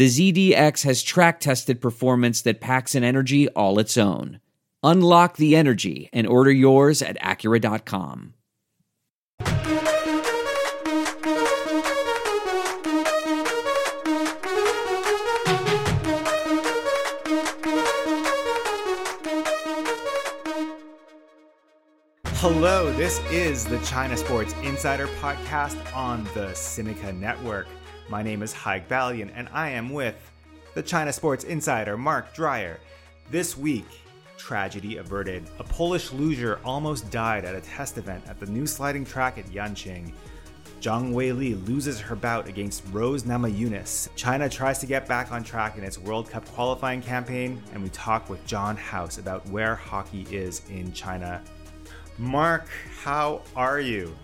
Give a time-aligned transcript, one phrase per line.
[0.00, 4.40] the ZDX has track tested performance that packs an energy all its own.
[4.82, 8.32] Unlock the energy and order yours at Acura.com.
[22.36, 27.66] Hello, this is the China Sports Insider Podcast on the Sinica Network.
[28.10, 30.16] My name is Haig Balian, and I am with
[30.74, 32.80] the China Sports Insider, Mark Dreyer.
[33.30, 33.86] This week,
[34.36, 35.44] tragedy averted.
[35.60, 39.46] A Polish luger almost died at a test event at the new sliding track at
[39.46, 40.10] Yanqing.
[40.80, 44.08] Zhang Weili loses her bout against Rose Namajunas.
[44.16, 47.90] China tries to get back on track in its World Cup qualifying campaign, and we
[47.90, 51.40] talk with John House about where hockey is in China.
[52.18, 52.66] Mark,
[53.04, 54.16] how are you?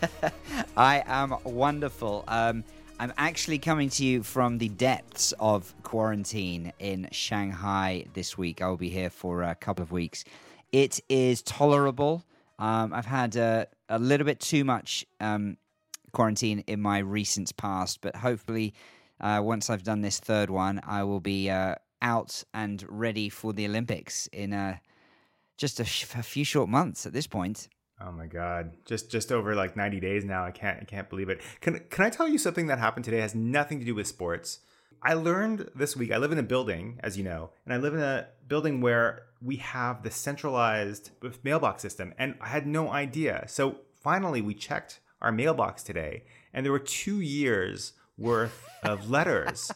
[0.78, 2.24] I am wonderful.
[2.26, 2.64] Um,
[3.02, 8.62] I'm actually coming to you from the depths of quarantine in Shanghai this week.
[8.62, 10.22] I will be here for a couple of weeks.
[10.70, 12.22] It is tolerable.
[12.60, 15.56] Um, I've had a, a, little bit too much um,
[16.12, 18.72] quarantine in my recent past, but hopefully,
[19.20, 23.52] uh, once I've done this third one, I will be uh, out and ready for
[23.52, 24.76] the Olympics in uh,
[25.56, 27.68] just a, sh- a few short months at this point.
[28.04, 28.72] Oh my god.
[28.84, 30.44] Just just over like 90 days now.
[30.44, 31.40] I can't I can't believe it.
[31.60, 34.06] Can can I tell you something that happened today it has nothing to do with
[34.06, 34.60] sports?
[35.02, 36.12] I learned this week.
[36.12, 39.24] I live in a building, as you know, and I live in a building where
[39.40, 41.10] we have the centralized
[41.42, 43.44] mailbox system and I had no idea.
[43.48, 49.72] So finally we checked our mailbox today and there were 2 years worth of letters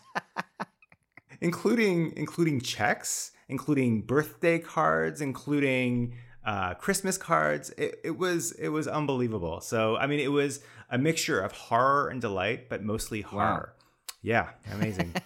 [1.41, 6.15] including including checks, including birthday cards, including
[6.47, 7.71] uh, Christmas cards.
[7.77, 9.61] It, it was it was unbelievable.
[9.61, 13.75] So I mean, it was a mixture of horror and delight, but mostly horror.
[13.77, 13.85] Wow.
[14.23, 15.13] Yeah, amazing.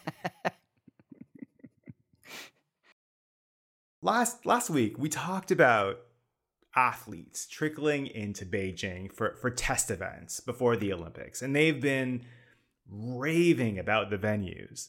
[4.03, 6.01] last last week we talked about
[6.75, 12.25] athletes trickling into Beijing for for test events before the Olympics, and they've been
[12.91, 14.89] raving about the venues.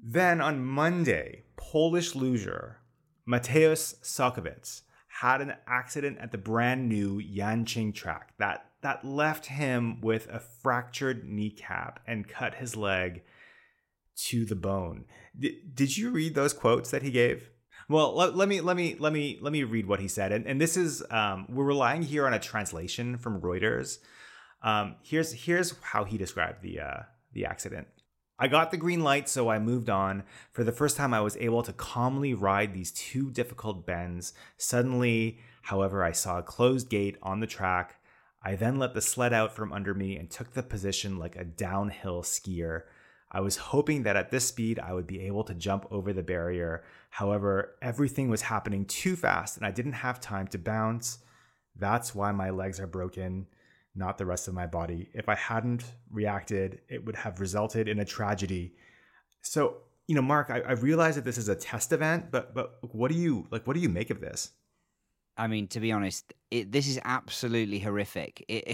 [0.00, 2.78] Then on Monday, Polish luger
[3.26, 4.82] Mateusz Sochowicz
[5.20, 10.38] had an accident at the brand new Yanqing track that that left him with a
[10.38, 13.22] fractured kneecap and cut his leg
[14.14, 15.04] to the bone.
[15.36, 17.50] D- did you read those quotes that he gave?
[17.88, 20.30] Well, let, let, me let me let me let me read what he said.
[20.30, 23.98] And, and this is um, we're relying here on a translation from Reuters.
[24.62, 27.02] Um, here's here's how he described the uh,
[27.32, 27.88] the accident.
[28.40, 30.22] I got the green light, so I moved on.
[30.52, 34.32] For the first time, I was able to calmly ride these two difficult bends.
[34.56, 37.96] Suddenly, however, I saw a closed gate on the track.
[38.40, 41.44] I then let the sled out from under me and took the position like a
[41.44, 42.82] downhill skier.
[43.32, 46.22] I was hoping that at this speed I would be able to jump over the
[46.22, 46.84] barrier.
[47.10, 51.18] However, everything was happening too fast and I didn't have time to bounce.
[51.76, 53.48] That's why my legs are broken
[53.98, 55.08] not the rest of my body.
[55.12, 58.74] If I hadn't reacted, it would have resulted in a tragedy.
[59.42, 62.78] So, you know, Mark, I, I realize that this is a test event, but but
[62.94, 63.66] what do you like?
[63.66, 64.52] What do you make of this?
[65.36, 68.44] I mean, to be honest, it, this is absolutely horrific.
[68.48, 68.66] It,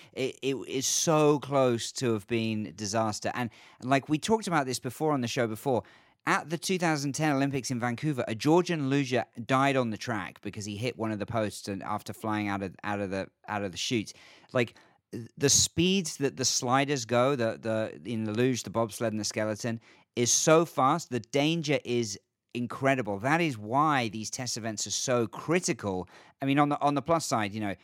[0.12, 3.50] it, it is so close to have been disaster, and,
[3.80, 5.82] and like we talked about this before on the show before.
[6.26, 10.76] At the 2010 Olympics in Vancouver, a Georgian luger died on the track because he
[10.76, 13.72] hit one of the posts and after flying out of out of the out of
[13.72, 14.12] the chute.
[14.52, 14.74] Like
[15.36, 19.24] the speeds that the sliders go, the the in the luge, the bobsled, and the
[19.24, 19.80] skeleton
[20.14, 21.10] is so fast.
[21.10, 22.18] The danger is
[22.54, 23.18] incredible.
[23.18, 26.08] That is why these test events are so critical.
[26.40, 27.74] I mean, on the on the plus side, you know,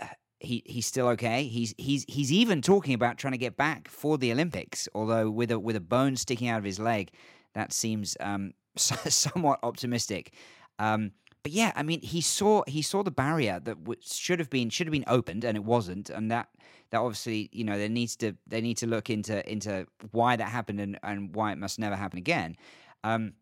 [0.40, 1.44] he he's still okay.
[1.44, 5.50] He's he's he's even talking about trying to get back for the Olympics, although with
[5.50, 7.10] a with a bone sticking out of his leg,
[7.54, 10.34] that seems um, somewhat optimistic.
[10.78, 11.12] Um,
[11.42, 14.68] but yeah, I mean, he saw he saw the barrier that w- should have been
[14.68, 16.48] should have been opened, and it wasn't, and that
[16.90, 20.48] that obviously you know there needs to they need to look into into why that
[20.48, 22.56] happened and, and why it must never happen again.
[23.04, 23.32] Um,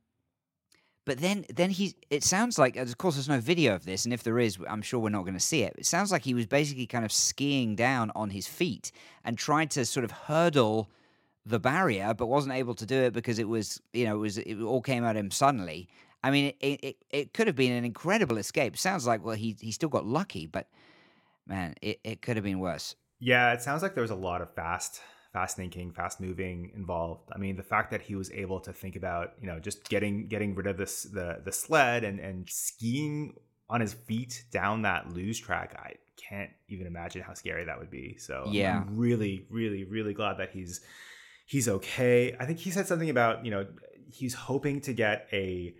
[1.04, 4.14] but then then he it sounds like of course there's no video of this, and
[4.14, 5.74] if there is, I'm sure we're not going to see it.
[5.76, 8.92] It sounds like he was basically kind of skiing down on his feet
[9.24, 10.88] and tried to sort of hurdle
[11.48, 14.38] the barrier, but wasn't able to do it because it was you know it was
[14.38, 15.88] it all came at him suddenly.
[16.22, 18.76] I mean, it, it, it could have been an incredible escape.
[18.76, 20.68] Sounds like well, he he still got lucky, but
[21.46, 22.96] man, it, it could have been worse.
[23.20, 25.00] Yeah, it sounds like there was a lot of fast
[25.32, 27.30] fast thinking, fast moving involved.
[27.34, 30.26] I mean, the fact that he was able to think about, you know, just getting
[30.26, 33.34] getting rid of this the the sled and and skiing
[33.70, 37.90] on his feet down that loose track, I can't even imagine how scary that would
[37.90, 38.16] be.
[38.18, 40.80] So yeah, I'm really, really, really glad that he's
[41.48, 42.36] he's okay.
[42.38, 43.66] I think he said something about, you know,
[44.12, 45.74] he's hoping to get a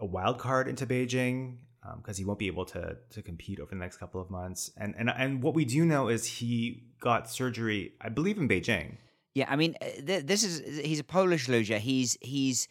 [0.00, 1.58] a wild card into Beijing
[1.98, 4.72] because um, he won't be able to to compete over the next couple of months.
[4.76, 8.96] And and and what we do know is he got surgery, I believe, in Beijing.
[9.34, 11.78] Yeah, I mean, uh, th- this is he's a Polish luger.
[11.78, 12.68] He's he's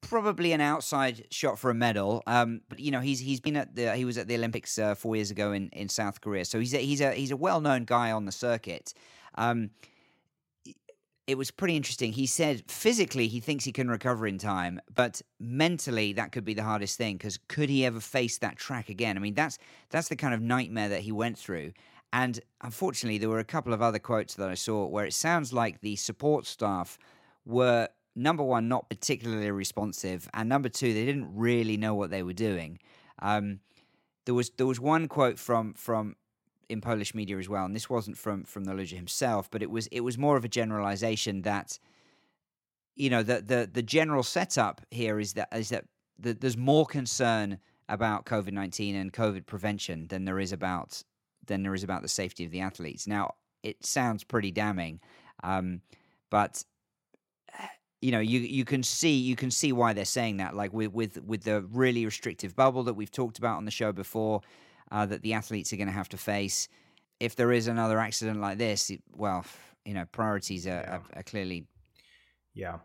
[0.00, 2.22] probably an outside shot for a medal.
[2.26, 4.94] Um, but you know, he's he's been at the he was at the Olympics uh,
[4.94, 7.60] four years ago in, in South Korea, so he's a, he's a he's a well
[7.60, 8.94] known guy on the circuit.
[9.34, 9.70] Um,
[11.30, 12.12] it was pretty interesting.
[12.12, 16.54] He said physically he thinks he can recover in time, but mentally that could be
[16.54, 19.16] the hardest thing because could he ever face that track again?
[19.16, 19.56] I mean, that's
[19.90, 21.70] that's the kind of nightmare that he went through.
[22.12, 25.52] And unfortunately, there were a couple of other quotes that I saw where it sounds
[25.52, 26.98] like the support staff
[27.46, 32.24] were number one not particularly responsive, and number two they didn't really know what they
[32.24, 32.80] were doing.
[33.20, 33.60] Um,
[34.24, 36.16] there was there was one quote from from
[36.70, 39.70] in Polish media as well, and this wasn't from from the luger himself, but it
[39.70, 41.78] was it was more of a generalization that
[42.94, 45.84] you know the the the general setup here is that is that
[46.18, 47.58] the, there's more concern
[47.88, 51.02] about COVID nineteen and COVID prevention than there is about
[51.46, 53.06] than there is about the safety of the athletes.
[53.06, 55.00] Now it sounds pretty damning,
[55.42, 55.80] um,
[56.30, 56.64] but
[58.00, 60.92] you know you you can see you can see why they're saying that like with
[60.92, 64.40] with with the really restrictive bubble that we've talked about on the show before
[64.90, 66.68] uh, that the athletes are going to have to face.
[67.18, 69.44] If there is another accident like this, well,
[69.84, 70.96] you know, priorities are, yeah.
[70.96, 71.66] are, are clearly.
[72.54, 72.78] Yeah.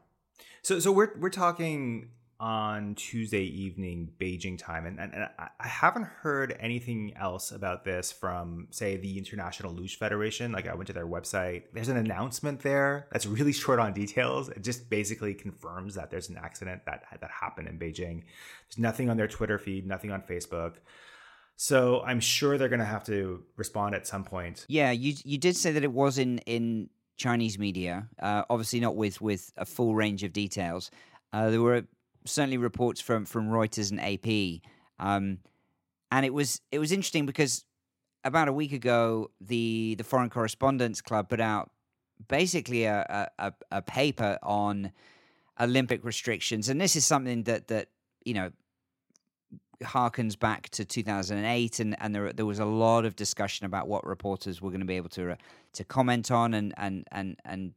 [0.62, 2.10] So, so we're we're talking
[2.40, 8.12] on Tuesday evening Beijing time, and, and, and, I haven't heard anything else about this
[8.12, 10.52] from, say, the International Luge Federation.
[10.52, 11.64] Like I went to their website.
[11.74, 14.50] There's an announcement there that's really short on details.
[14.50, 18.24] It just basically confirms that there's an accident that that happened in Beijing.
[18.68, 20.74] There's nothing on their Twitter feed, nothing on Facebook.
[21.58, 24.66] So I'm sure they're going to have to respond at some point.
[24.68, 28.96] Yeah, you you did say that it was in in Chinese media, uh, obviously not
[28.96, 30.92] with with a full range of details.
[31.32, 31.84] Uh, there were
[32.26, 34.62] certainly reports from from Reuters and AP,
[35.00, 35.40] um,
[36.12, 37.64] and it was it was interesting because
[38.24, 41.72] about a week ago, the the Foreign Correspondents Club put out
[42.28, 44.92] basically a a, a paper on
[45.60, 47.88] Olympic restrictions, and this is something that that
[48.26, 48.52] you know
[49.84, 54.06] harkens back to 2008 and, and there, there was a lot of discussion about what
[54.06, 55.36] reporters were going to be able to uh,
[55.74, 57.74] to comment on and and and and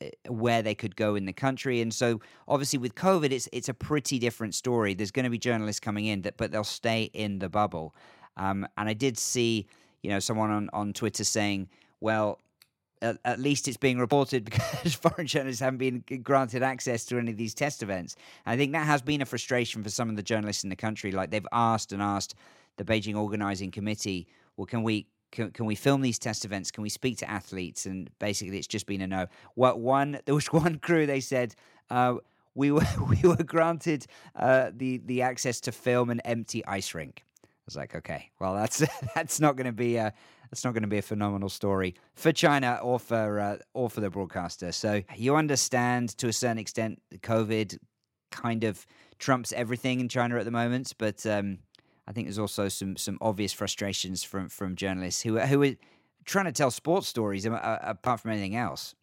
[0.00, 1.80] uh, where they could go in the country.
[1.80, 4.94] And so obviously with covid it's it's a pretty different story.
[4.94, 7.94] There's going to be journalists coming in that but they'll stay in the bubble.
[8.38, 9.66] Um, and i did see
[10.02, 12.38] you know someone on on twitter saying well
[13.02, 17.30] at, at, least it's being reported because foreign journalists haven't been granted access to any
[17.30, 18.16] of these test events.
[18.44, 21.12] I think that has been a frustration for some of the journalists in the country.
[21.12, 22.34] Like they've asked and asked
[22.76, 24.26] the Beijing organizing committee,
[24.56, 26.70] well, can we can, can we film these test events?
[26.70, 27.84] Can we speak to athletes?
[27.84, 29.26] And basically, it's just been a no.
[29.54, 30.20] What one?
[30.24, 31.06] There was one crew.
[31.06, 31.54] They said.
[31.90, 32.16] Uh,
[32.56, 37.22] we were we were granted uh, the the access to film an empty ice rink.
[37.44, 38.82] I was like, okay, well, that's
[39.14, 40.12] that's not going to be a
[40.50, 44.00] that's not going to be a phenomenal story for China or for uh, or for
[44.00, 44.72] the broadcaster.
[44.72, 47.78] So you understand to a certain extent, COVID
[48.30, 48.86] kind of
[49.18, 51.58] trumps everything in China at the moment, but um,
[52.06, 55.74] I think there's also some some obvious frustrations from from journalists who who are
[56.24, 58.94] trying to tell sports stories apart from anything else.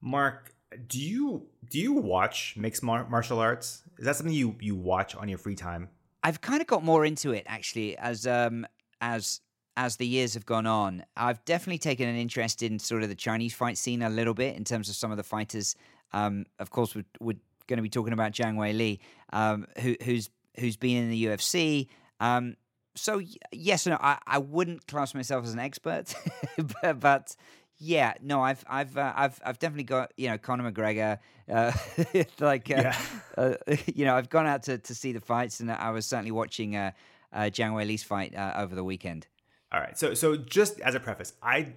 [0.00, 0.54] Mark,
[0.88, 3.82] do you do you watch mixed martial arts?
[3.98, 5.88] Is that something you you watch on your free time?
[6.22, 8.66] I've kind of got more into it actually as um
[9.00, 9.40] as
[9.76, 13.14] as the years have gone on, I've definitely taken an interest in sort of the
[13.14, 15.74] Chinese fight scene a little bit in terms of some of the fighters.
[16.12, 18.98] Um, of course, we're, we're, going to be talking about Zhang Weili,
[19.32, 20.28] um, who, who's
[20.58, 21.88] who's been in the UFC.
[22.20, 22.56] Um,
[22.94, 23.20] so
[23.52, 26.14] yes, no, I, I wouldn't class myself as an expert,
[26.82, 27.36] but, but,
[27.78, 31.18] Yeah, no, I've I've uh, I've I've definitely got you know Conor McGregor,
[31.50, 31.72] uh,
[32.38, 32.98] like uh, Yeah.
[33.38, 33.54] uh,
[33.86, 36.76] you know I've gone out to, to see the fights, and I was certainly watching
[36.76, 36.92] uh,
[37.32, 39.26] uh, Zhang Wei Li's fight uh, over the weekend.
[39.74, 39.98] All right.
[39.98, 41.72] So so just as a preface, I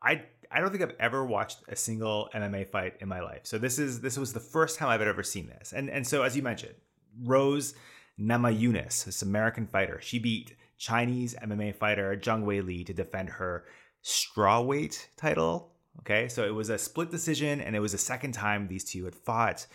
[0.00, 3.40] I I don't think I've ever watched a single MMA fight in my life.
[3.42, 5.72] So this is this was the first time I've ever seen this.
[5.72, 6.76] And and so as you mentioned,
[7.24, 7.74] Rose
[8.20, 13.64] Namajunas, this American fighter, she beat Chinese MMA fighter Zhang Wei Li to defend her
[14.04, 15.72] strawweight title.
[16.00, 19.06] Okay, so it was a split decision, and it was the second time these two
[19.06, 19.66] had fought.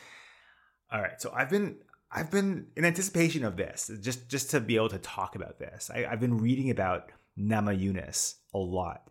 [0.93, 1.75] All right, so I've been
[2.09, 5.91] I've been in anticipation of this, just just to be able to talk about this.
[5.93, 9.09] I, I've been reading about Namajunas a lot,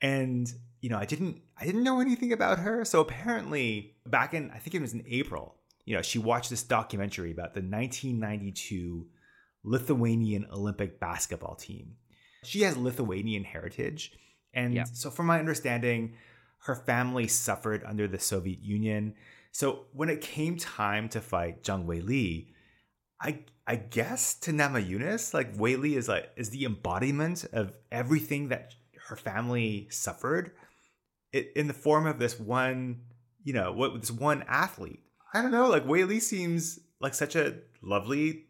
[0.00, 2.84] and you know I didn't I didn't know anything about her.
[2.84, 6.62] So apparently, back in I think it was in April, you know, she watched this
[6.62, 9.06] documentary about the 1992
[9.64, 11.96] Lithuanian Olympic basketball team.
[12.44, 14.12] She has Lithuanian heritage,
[14.52, 14.84] and Yeah.
[14.84, 16.16] so from my understanding,
[16.64, 19.14] her family suffered under the Soviet Union.
[19.52, 22.52] So when it came time to fight Zhang Wei Li,
[23.22, 28.74] I I guess to Namajunas, like Li is like is the embodiment of everything that
[29.08, 30.52] her family suffered
[31.32, 33.02] it, in the form of this one,
[33.44, 35.00] you know, what this one athlete.
[35.32, 38.44] I don't know, like Li seems like such a lovely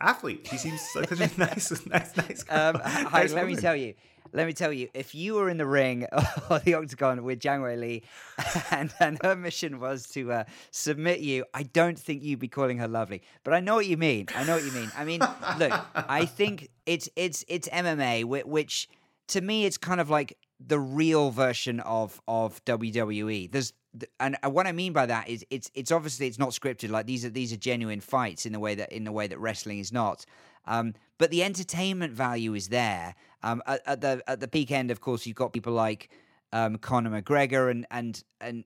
[0.00, 0.46] athlete.
[0.48, 2.76] She seems like such a nice, nice, nice girl.
[2.76, 3.94] Um, hi, nice let me tell you.
[4.32, 6.06] Let me tell you, if you were in the ring
[6.50, 8.02] or the octagon with Zhang Wei Li,
[8.70, 12.78] and, and her mission was to uh, submit you, I don't think you'd be calling
[12.78, 13.22] her lovely.
[13.44, 14.26] But I know what you mean.
[14.34, 14.90] I know what you mean.
[14.96, 15.20] I mean,
[15.58, 18.88] look, I think it's it's it's MMA, whi- which
[19.28, 23.50] to me it's kind of like the real version of of WWE.
[23.50, 23.77] There's th-
[24.20, 26.90] and what I mean by that is it's it's obviously it's not scripted.
[26.90, 29.38] Like these are these are genuine fights in the way that in the way that
[29.38, 30.24] wrestling is not.
[30.66, 33.14] Um, but the entertainment value is there.
[33.42, 36.10] Um, at, at the at the peak end, of course, you've got people like
[36.52, 38.64] um, Conor McGregor and and and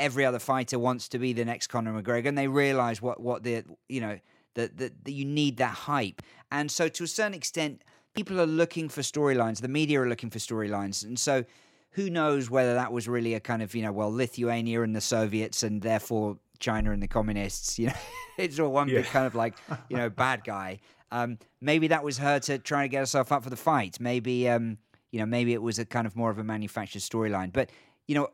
[0.00, 3.42] every other fighter wants to be the next Conor McGregor, and they realize what what
[3.42, 4.18] the you know
[4.54, 7.82] that that you need that hype, and so to a certain extent,
[8.14, 9.60] people are looking for storylines.
[9.60, 11.44] The media are looking for storylines, and so
[11.94, 15.00] who knows whether that was really a kind of you know well Lithuania and the
[15.00, 17.78] Soviets, and therefore China and the communists.
[17.78, 17.94] You know,
[18.38, 19.54] it's all one big kind of like
[19.88, 20.80] you know bad guy.
[21.10, 23.98] Um, maybe that was her to try to get herself up for the fight.
[24.00, 24.78] Maybe um,
[25.10, 27.70] you know maybe it was a kind of more of a manufactured storyline, but
[28.06, 28.28] you know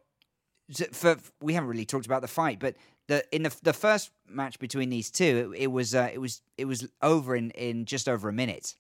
[0.93, 2.77] for we haven't really talked about the fight, but
[3.09, 6.43] the in the the first match between these two, it, it was uh, it was
[6.57, 8.77] it was over in in just over a minute,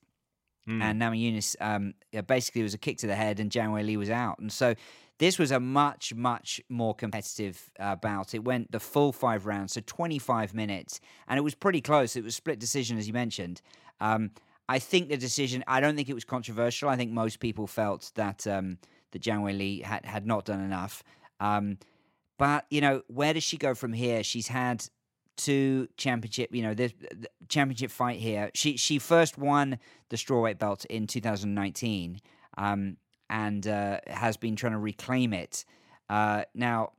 [0.68, 0.82] Mm.
[0.82, 1.94] and Namajunas um,
[2.26, 4.74] basically was a kick to the head, and Zhang Wei Li was out, and so.
[5.18, 8.32] This was a much, much more competitive uh, bout.
[8.32, 10.98] It went the full five rounds, so 25 minutes,
[11.28, 12.16] and it was pretty close.
[12.16, 13.60] It was split decision, as you mentioned.
[14.00, 14.30] Um,
[14.66, 15.62] I think the decision.
[15.66, 16.88] I don't think it was controversial.
[16.88, 18.78] I think most people felt that um,
[19.10, 21.02] that Wei Li had had not done enough.
[21.38, 21.78] Um,
[22.38, 24.22] but you know, where does she go from here?
[24.22, 24.86] She's had
[25.40, 26.54] two championship.
[26.54, 28.50] You know, the, the championship fight here.
[28.54, 29.78] She she first won
[30.08, 32.20] the strawweight belt in 2019,
[32.58, 32.96] um,
[33.28, 35.64] and uh, has been trying to reclaim it.
[36.08, 36.92] Uh, now,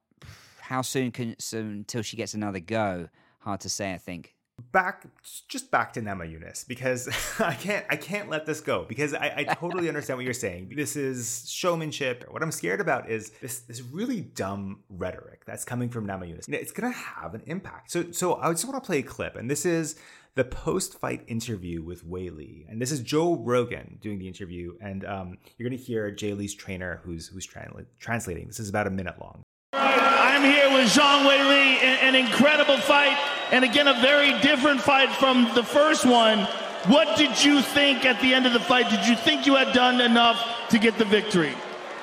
[0.60, 3.10] how soon can soon until she gets another go?
[3.40, 3.94] Hard to say.
[3.94, 4.36] I think.
[4.72, 5.06] Back
[5.48, 9.44] just back to Namajunas because I can't I can't let this go because I, I
[9.56, 10.74] totally understand what you're saying.
[10.76, 12.26] This is showmanship.
[12.30, 16.58] What I'm scared about is this this really dumb rhetoric that's coming from Nema know,
[16.58, 17.92] it's gonna have an impact.
[17.92, 19.96] So so I just want to play a clip, and this is
[20.36, 22.66] the post-fight interview with Li.
[22.70, 26.54] And this is Joe Rogan doing the interview, and um, you're gonna hear Jay Lee's
[26.54, 28.48] trainer who's who's transla- translating.
[28.48, 29.44] This is about a minute long.
[29.74, 33.18] I'm here with Zhang Li, an, an incredible fight,
[33.53, 36.47] and again, a very different fight from the first one.
[36.89, 38.89] What did you think at the end of the fight?
[38.89, 40.37] Did you think you had done enough
[40.71, 41.53] to get the victory?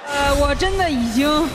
[0.06, 1.50] 呃，我真的已经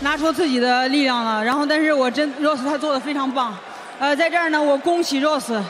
[0.00, 3.56] 拿出自己的力量了，然后但是我真 Rose 他做的非常棒，
[4.00, 5.62] 呃，在这儿呢，我恭喜 Rose，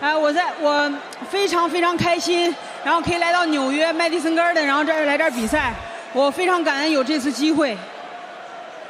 [0.00, 0.92] 呃，我在我
[1.28, 2.54] 非常非常开心，
[2.84, 5.74] 然后可以来到纽约麦迪森 Garden，然后这儿来这儿比赛，
[6.12, 7.76] 我非常感恩有这次机会。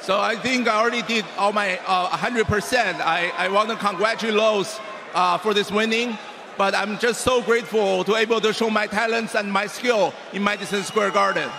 [0.05, 3.01] So I think I already did all my uh, 100%.
[3.01, 4.79] I, I want to congratulate Lowe's
[5.15, 6.15] uh, for this winning,
[6.59, 10.43] but I'm just so grateful to able to show my talents and my skill in
[10.43, 11.49] Madison Square Garden.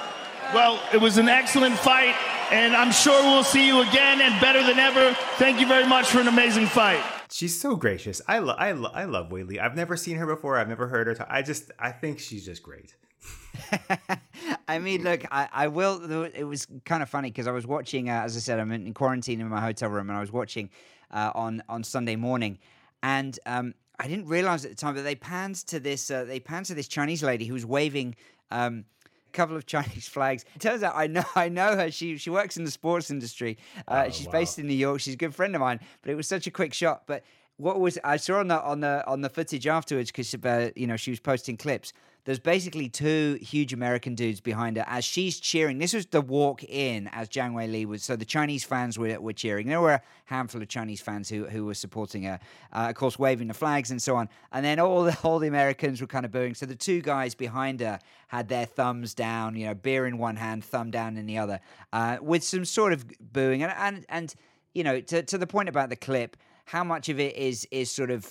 [0.55, 2.15] Well, it was an excellent fight,
[2.53, 5.13] and I'm sure we'll see you again and better than ever.
[5.39, 7.03] Thank you very much for an amazing fight.
[7.29, 8.23] She's so gracious.
[8.29, 9.59] I love I, lo- I love Wei Li.
[9.59, 10.57] I've never seen her before.
[10.57, 11.27] I've never heard her talk.
[11.29, 12.95] I just I think she's just great.
[14.69, 16.25] I mean, look, I, I will.
[16.35, 18.93] It was kind of funny because I was watching, uh, as I said, I'm in
[18.95, 20.71] quarantine in my hotel room, and I was watching
[21.11, 22.59] uh, on on Sunday morning,
[23.03, 26.11] and um, I didn't realize at the time that they panned to this.
[26.11, 28.15] Uh, they panned to this Chinese lady who was waving
[28.51, 28.85] um,
[29.29, 30.45] a couple of Chinese flags.
[30.55, 31.91] It turns out I know I know her.
[31.91, 33.59] She she works in the sports industry.
[33.89, 34.33] Uh, Oh, she's wow.
[34.33, 35.01] based in New York.
[35.01, 35.81] She's a good friend of mine.
[36.03, 37.05] But it was such a quick shot.
[37.07, 37.25] But
[37.57, 40.87] what was I saw on the on the on the footage afterwards because uh, you
[40.87, 41.93] know she was posting clips.
[42.27, 45.79] There's basically two huge American dudes behind her as she's cheering.
[45.79, 48.03] This was the walk in as Zhang Wei Li was.
[48.03, 49.69] So the Chinese fans were, were cheering.
[49.69, 52.41] There were a handful of Chinese fans who, who were supporting her,
[52.73, 54.29] uh, of course, waving the flags and so on.
[54.51, 56.55] And then all the all the Americans were kind of booing.
[56.55, 60.35] So the two guys behind her had their thumbs down, you know, beer in one
[60.35, 61.61] hand, thumb down in the other,
[61.93, 63.63] uh, with some sort of booing.
[63.63, 64.35] And and and
[64.75, 67.89] you know, to to the point about the clip, how much of it is is
[67.89, 68.29] sort of,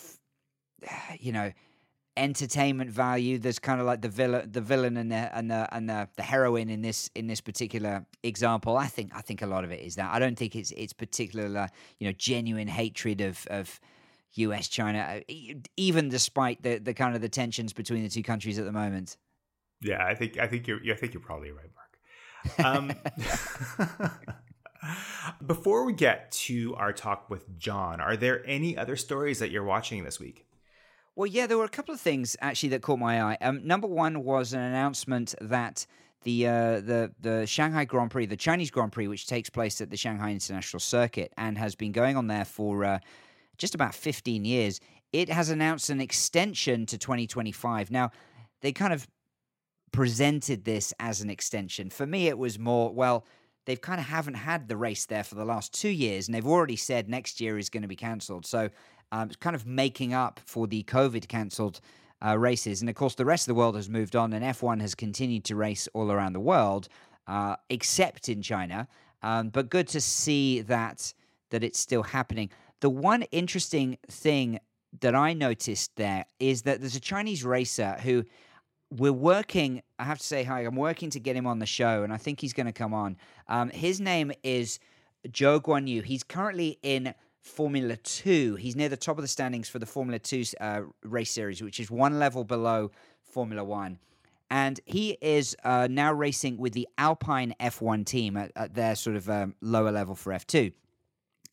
[1.17, 1.53] you know
[2.17, 3.37] entertainment value.
[3.37, 6.23] There's kind of like the villain, the villain, and the and the and the, the
[6.23, 8.77] heroine in this in this particular example.
[8.77, 10.13] I think I think a lot of it is that.
[10.13, 11.69] I don't think it's it's particular,
[11.99, 13.79] you know, genuine hatred of of
[14.33, 14.67] U.S.
[14.67, 18.65] China, e- even despite the the kind of the tensions between the two countries at
[18.65, 19.17] the moment.
[19.81, 21.85] Yeah, I think I think you're I think you're probably right, Mark.
[22.59, 22.93] Um,
[25.45, 29.63] before we get to our talk with John, are there any other stories that you're
[29.63, 30.45] watching this week?
[31.15, 33.37] Well, yeah, there were a couple of things actually that caught my eye.
[33.39, 35.85] Um, number one was an announcement that
[36.23, 39.89] the uh, the the Shanghai Grand Prix, the Chinese Grand Prix, which takes place at
[39.89, 42.99] the Shanghai International Circuit and has been going on there for uh,
[43.57, 44.81] just about 15 years,
[45.13, 47.91] it has announced an extension to 2025.
[47.91, 48.11] Now,
[48.61, 49.07] they kind of
[49.93, 51.89] presented this as an extension.
[51.89, 53.25] For me, it was more well.
[53.65, 56.45] They've kind of haven't had the race there for the last two years, and they've
[56.45, 58.45] already said next year is going to be cancelled.
[58.45, 58.69] So
[59.11, 61.79] um, kind of making up for the COVID cancelled
[62.25, 62.81] uh, races.
[62.81, 65.43] And of course, the rest of the world has moved on, and F1 has continued
[65.45, 66.87] to race all around the world,
[67.27, 68.87] uh, except in China.
[69.21, 71.13] Um, but good to see that
[71.51, 72.49] that it's still happening.
[72.81, 74.59] The one interesting thing
[75.01, 78.23] that I noticed there is that there's a Chinese racer who
[78.91, 79.81] we're working.
[79.99, 82.17] I have to say, hi, I'm working to get him on the show, and I
[82.17, 83.17] think he's going to come on.
[83.47, 84.79] Um, his name is
[85.27, 86.01] Zhou Guan Yu.
[86.01, 87.13] He's currently in
[87.45, 88.55] Formula Two.
[88.55, 91.79] He's near the top of the standings for the Formula Two uh, race series, which
[91.79, 92.91] is one level below
[93.23, 93.99] Formula One.
[94.49, 99.15] And he is uh, now racing with the Alpine F1 team at, at their sort
[99.15, 100.73] of um, lower level for F2.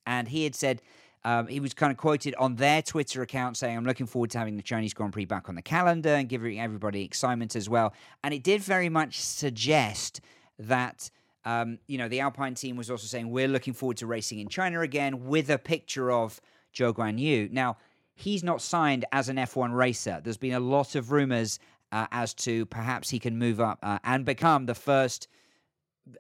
[0.07, 0.83] And he had said,
[1.25, 4.39] um, he was kind of quoted on their Twitter account saying, I'm looking forward to
[4.39, 7.95] having the Chinese Grand Prix back on the calendar and giving everybody excitement as well.
[8.25, 10.21] And it did very much suggest
[10.59, 11.11] that,
[11.45, 14.49] um, you know, the Alpine team was also saying, we're looking forward to racing in
[14.49, 16.41] China again with a picture of
[16.75, 17.49] Zhou Guan Yu.
[17.51, 17.77] Now,
[18.15, 20.21] he's not signed as an F1 racer.
[20.23, 21.59] There's been a lot of rumors
[21.91, 25.29] uh, as to perhaps he can move up uh, and become the first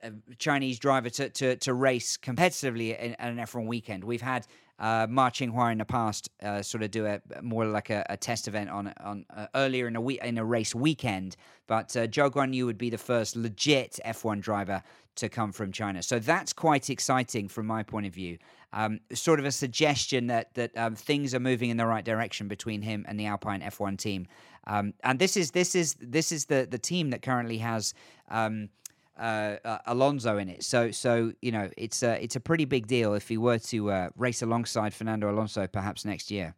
[0.02, 4.04] uh, Chinese driver to, to, to race competitively in an F1 weekend.
[4.04, 4.46] We've had
[4.78, 8.48] uh, Ma in the past uh, sort of do a more like a, a test
[8.48, 12.30] event on on uh, earlier in a week in a race weekend, but uh, Zhou
[12.30, 14.82] Guan Yu would be the first legit F1 driver
[15.16, 16.02] to come from China.
[16.02, 18.38] So that's quite exciting from my point of view.
[18.72, 22.48] Um, sort of a suggestion that that um, things are moving in the right direction
[22.48, 24.26] between him and the Alpine F1 team.
[24.66, 27.94] Um, and this is this is this is the the team that currently has.
[28.30, 28.70] Um,
[29.22, 30.64] uh, uh, Alonso in it.
[30.64, 33.90] So, so you know, it's a it's a pretty big deal if he were to
[33.90, 36.54] uh, race alongside Fernando Alonso perhaps next year.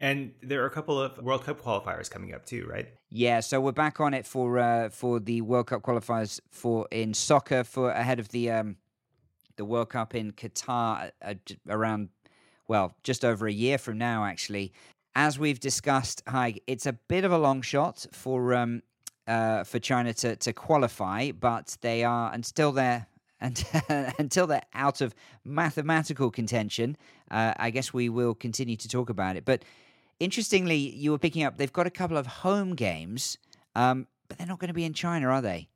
[0.00, 2.88] And there are a couple of World Cup qualifiers coming up too, right?
[3.10, 7.12] Yeah, so we're back on it for uh, for the World Cup qualifiers for in
[7.12, 8.76] soccer for ahead of the um,
[9.56, 11.34] the World Cup in Qatar uh,
[11.68, 12.08] around
[12.66, 14.72] well just over a year from now actually.
[15.14, 18.82] As we've discussed, Haig, it's a bit of a long shot for um,
[19.26, 23.06] uh, for China to, to qualify, but they are until they're
[23.40, 23.66] and
[24.18, 26.96] until they're out of mathematical contention.
[27.30, 29.44] Uh, I guess we will continue to talk about it.
[29.44, 29.62] But
[30.20, 33.36] interestingly, you were picking up they've got a couple of home games,
[33.74, 35.68] um, but they're not going to be in China, are they?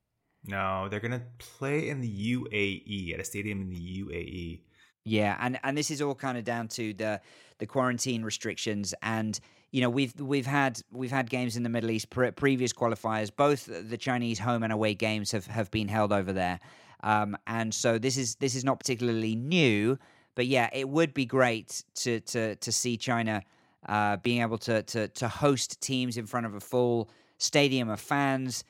[0.47, 4.03] No, they're gonna play in the UAE at a stadium in the.
[4.03, 4.61] UAE.
[5.05, 7.21] Yeah, and and this is all kind of down to the
[7.59, 9.39] the quarantine restrictions, and
[9.71, 13.31] you know we've we've had we've had games in the Middle East pre- previous qualifiers.
[13.35, 16.61] Both the Chinese home and away games have have been held over there,
[17.03, 19.99] um, and so this is this is not particularly new.
[20.35, 23.43] But yeah, it would be great to to to see China
[23.89, 28.01] uh, being able to to to host teams in front of a full stadium of
[28.01, 28.65] fans.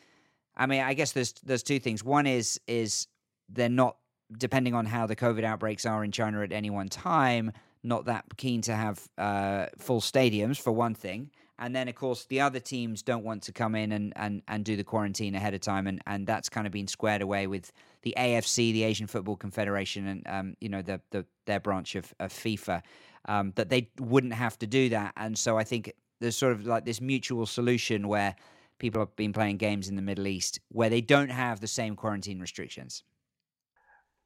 [0.57, 2.05] I mean, I guess there's there's two things.
[2.05, 3.07] One is is
[3.49, 3.97] they're not
[4.37, 8.25] depending on how the COVID outbreaks are in China at any one time, not that
[8.37, 11.31] keen to have uh, full stadiums for one thing.
[11.59, 14.65] And then, of course, the other teams don't want to come in and, and, and
[14.65, 17.71] do the quarantine ahead of time, and, and that's kind of been squared away with
[18.01, 22.15] the AFC, the Asian Football Confederation, and um, you know the, the their branch of,
[22.19, 22.81] of FIFA,
[23.27, 25.13] um, that they wouldn't have to do that.
[25.19, 28.35] And so I think there's sort of like this mutual solution where
[28.79, 31.95] people have been playing games in the Middle East where they don't have the same
[31.95, 33.05] quarantine restrictions.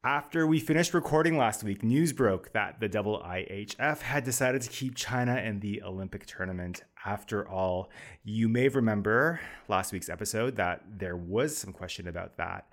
[0.04, 4.96] After we finished recording last week, news broke that the IIHF had decided to keep
[4.96, 6.84] China in the Olympic tournament.
[7.06, 7.90] After all,
[8.22, 12.68] you may remember last week's episode that there was some question about that.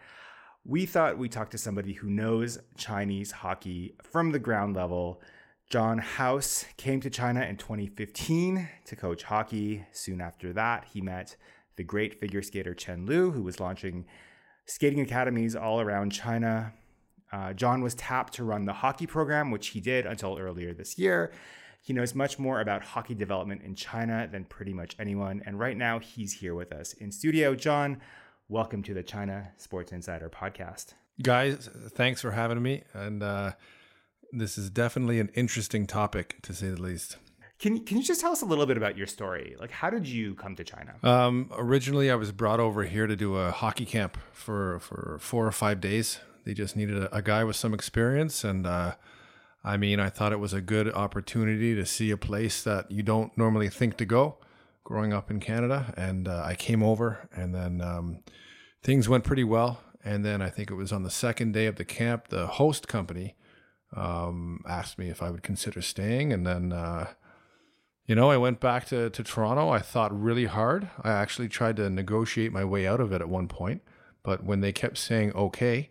[0.66, 5.22] We thought we'd talk to somebody who knows Chinese hockey from the ground level.
[5.70, 9.86] John House came to China in 2015 to coach hockey.
[9.94, 11.38] Soon after that, he met
[11.78, 14.06] the great figure skater Chen Lu, who was launching
[14.66, 16.74] skating academies all around China.
[17.32, 20.98] Uh, John was tapped to run the hockey program, which he did until earlier this
[20.98, 21.32] year.
[21.82, 25.42] He knows much more about hockey development in China than pretty much anyone.
[25.46, 27.56] And right now, he's here with us in studio.
[27.56, 28.02] John,
[28.50, 30.94] welcome to the China Sports Insider podcast.
[31.24, 32.84] Guys, thanks for having me.
[32.94, 33.54] And uh,
[34.32, 37.16] this is definitely an interesting topic, to say the least.
[37.60, 39.56] Can, can you just tell us a little bit about your story?
[39.60, 40.96] Like, how did you come to China?
[41.04, 45.48] Um, originally, I was brought over here to do a hockey camp for, for four
[45.48, 48.96] or five days they just needed a, a guy with some experience, and uh,
[49.64, 53.04] I mean, I thought it was a good opportunity to see a place that you
[53.04, 54.38] don't normally think to go.
[54.84, 58.24] Growing up in Canada, and uh, I came over, and then um,
[58.84, 59.80] things went pretty well.
[60.04, 62.88] And then I think it was on the second day of the camp, the host
[62.88, 63.36] company
[63.96, 66.74] um, asked me if I would consider staying, and then.
[66.74, 67.08] Uh,
[68.08, 69.70] you know, I went back to, to Toronto.
[69.70, 70.90] I thought really hard.
[71.02, 73.84] I actually tried to negotiate my way out of it at one point.
[74.24, 75.90] But when they kept saying okay,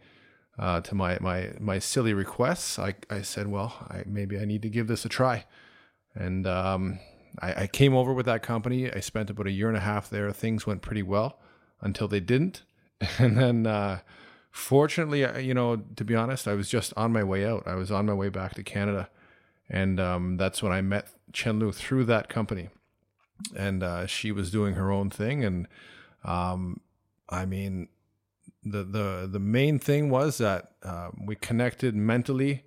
[0.61, 4.61] uh, to my, my, my silly requests, I, I said, well, I, maybe I need
[4.63, 5.47] to give this a try.
[6.15, 6.99] And um,
[7.41, 8.93] I, I came over with that company.
[8.93, 10.31] I spent about a year and a half there.
[10.33, 11.41] Things went pretty well
[11.81, 12.63] until they didn't.
[13.19, 14.01] And then, uh,
[14.51, 17.67] fortunately, you know, to be honest, I was just on my way out.
[17.67, 19.09] I was on my way back to Canada.
[19.71, 22.69] And um, that's when I met Chen Lu through that company.
[23.57, 25.43] And uh, she was doing her own thing.
[25.43, 25.67] And
[26.23, 26.81] um,
[27.31, 27.89] I mean,
[28.63, 32.65] the the the main thing was that um, we connected mentally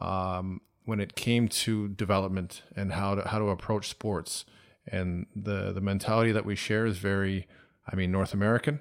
[0.00, 4.44] um, when it came to development and how to how to approach sports.
[4.86, 7.46] And the the mentality that we share is very,
[7.90, 8.80] I mean, North American,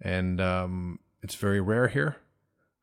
[0.00, 2.16] and um, it's very rare here.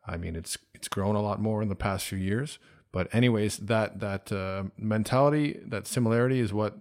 [0.07, 2.59] I mean, it's it's grown a lot more in the past few years.
[2.91, 6.77] But anyways, that that uh, mentality, that similarity, is what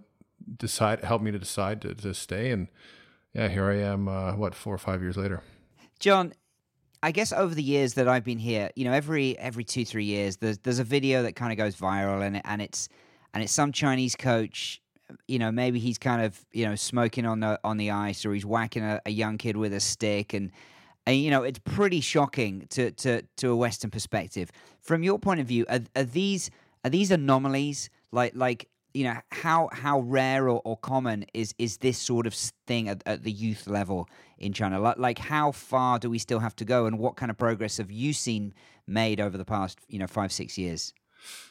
[0.57, 2.51] decide helped me to decide to, to stay.
[2.51, 2.67] And
[3.33, 4.07] yeah, here I am.
[4.07, 5.41] Uh, what four or five years later.
[5.99, 6.33] John,
[7.01, 10.05] I guess over the years that I've been here, you know, every every two three
[10.05, 12.89] years, there's there's a video that kind of goes viral, and and it's
[13.33, 14.81] and it's some Chinese coach.
[15.27, 18.33] You know, maybe he's kind of you know smoking on the on the ice, or
[18.33, 20.51] he's whacking a, a young kid with a stick, and
[21.05, 24.51] and you know it's pretty shocking to to to a Western perspective.
[24.81, 26.49] From your point of view, are, are these
[26.83, 31.77] are these anomalies like like you know how how rare or, or common is is
[31.77, 32.33] this sort of
[32.65, 34.79] thing at, at the youth level in China?
[34.79, 37.77] Like, like how far do we still have to go, and what kind of progress
[37.77, 38.53] have you seen
[38.87, 40.93] made over the past you know five six years?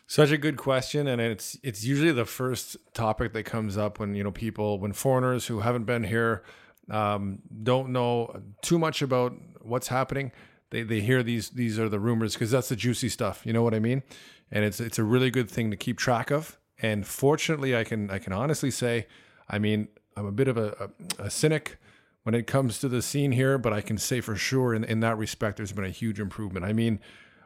[0.07, 4.15] Such a good question, and it's it's usually the first topic that comes up when
[4.15, 6.45] you know people when foreigners who haven't been here
[6.91, 10.33] um, don't know too much about what's happening.
[10.71, 13.45] They, they hear these these are the rumors because that's the juicy stuff.
[13.45, 14.03] You know what I mean?
[14.51, 18.11] And it's it's a really good thing to keep track of and fortunately, I can
[18.11, 19.07] I can honestly say,
[19.49, 21.79] I mean, I'm a bit of a, a, a cynic
[22.25, 25.01] when it comes to the scene here, but I can say for sure in, in
[25.01, 26.65] that respect, there's been a huge improvement.
[26.65, 26.99] I mean,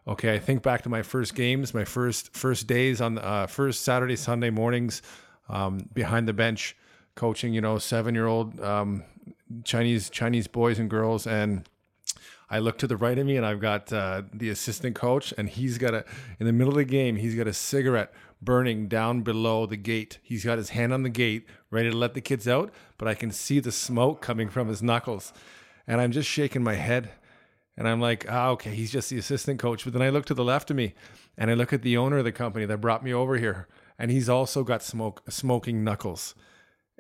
[0.07, 3.47] okay, I think back to my first games, my first first days on the uh,
[3.47, 5.03] first Saturday, Sunday mornings
[5.49, 6.77] um, behind the bench,
[7.15, 9.05] coaching, you know, seven year old um,
[9.65, 11.69] Chinese Chinese boys and girls, and
[12.51, 15.49] I look to the right of me, and I've got uh, the assistant coach, and
[15.49, 16.05] he's got a
[16.39, 20.19] in the middle of the game, he's got a cigarette burning down below the gate.
[20.23, 23.15] He's got his hand on the gate, ready to let the kids out, but I
[23.15, 25.33] can see the smoke coming from his knuckles.
[25.87, 27.11] And I'm just shaking my head.
[27.77, 29.85] And I'm like, ah, okay, he's just the assistant coach.
[29.85, 30.95] But then I look to the left of me
[31.37, 33.69] and I look at the owner of the company that brought me over here.
[33.99, 36.35] And he's also got smoke smoking knuckles.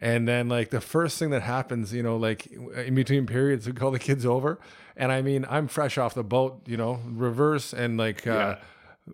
[0.01, 3.73] And then like the first thing that happens, you know, like in between periods, we
[3.73, 4.61] call the kids over.
[4.97, 8.59] And I mean, I'm fresh off the boat, you know, reverse and like uh, yeah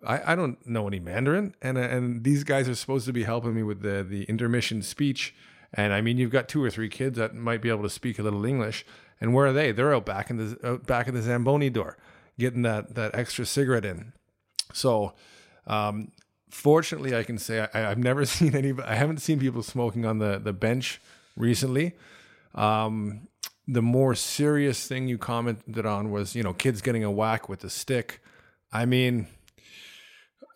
[0.06, 3.54] I, I don't know any Mandarin, and and these guys are supposed to be helping
[3.54, 5.34] me with the the intermission speech.
[5.72, 8.18] And I mean, you've got two or three kids that might be able to speak
[8.18, 8.86] a little English.
[9.20, 9.72] And where are they?
[9.72, 11.96] They're out back in the out back in the Zamboni door,
[12.38, 14.12] getting that that extra cigarette in.
[14.72, 15.14] So,
[15.66, 16.12] um,
[16.50, 18.72] fortunately, I can say I, have never seen any.
[18.84, 21.00] I haven't seen people smoking on the the bench
[21.36, 21.94] recently.
[22.54, 23.28] Um,
[23.66, 27.64] the more serious thing you commented on was, you know, kids getting a whack with
[27.64, 28.20] a stick.
[28.70, 29.26] I mean,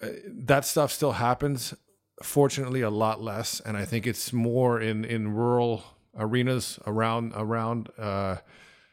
[0.01, 1.75] that stuff still happens.
[2.23, 5.85] Fortunately, a lot less, and I think it's more in in rural
[6.17, 8.37] arenas around around uh,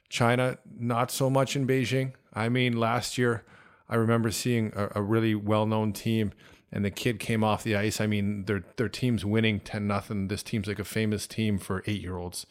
[0.09, 0.57] China.
[0.77, 2.13] Not so much in Beijing.
[2.33, 3.43] I mean, last year
[3.89, 6.33] I remember seeing a, a really well known team.
[6.71, 8.01] And the kid came off the ice.
[8.01, 10.27] I mean, their their team's winning ten nothing.
[10.27, 12.45] This team's like a famous team for eight year olds,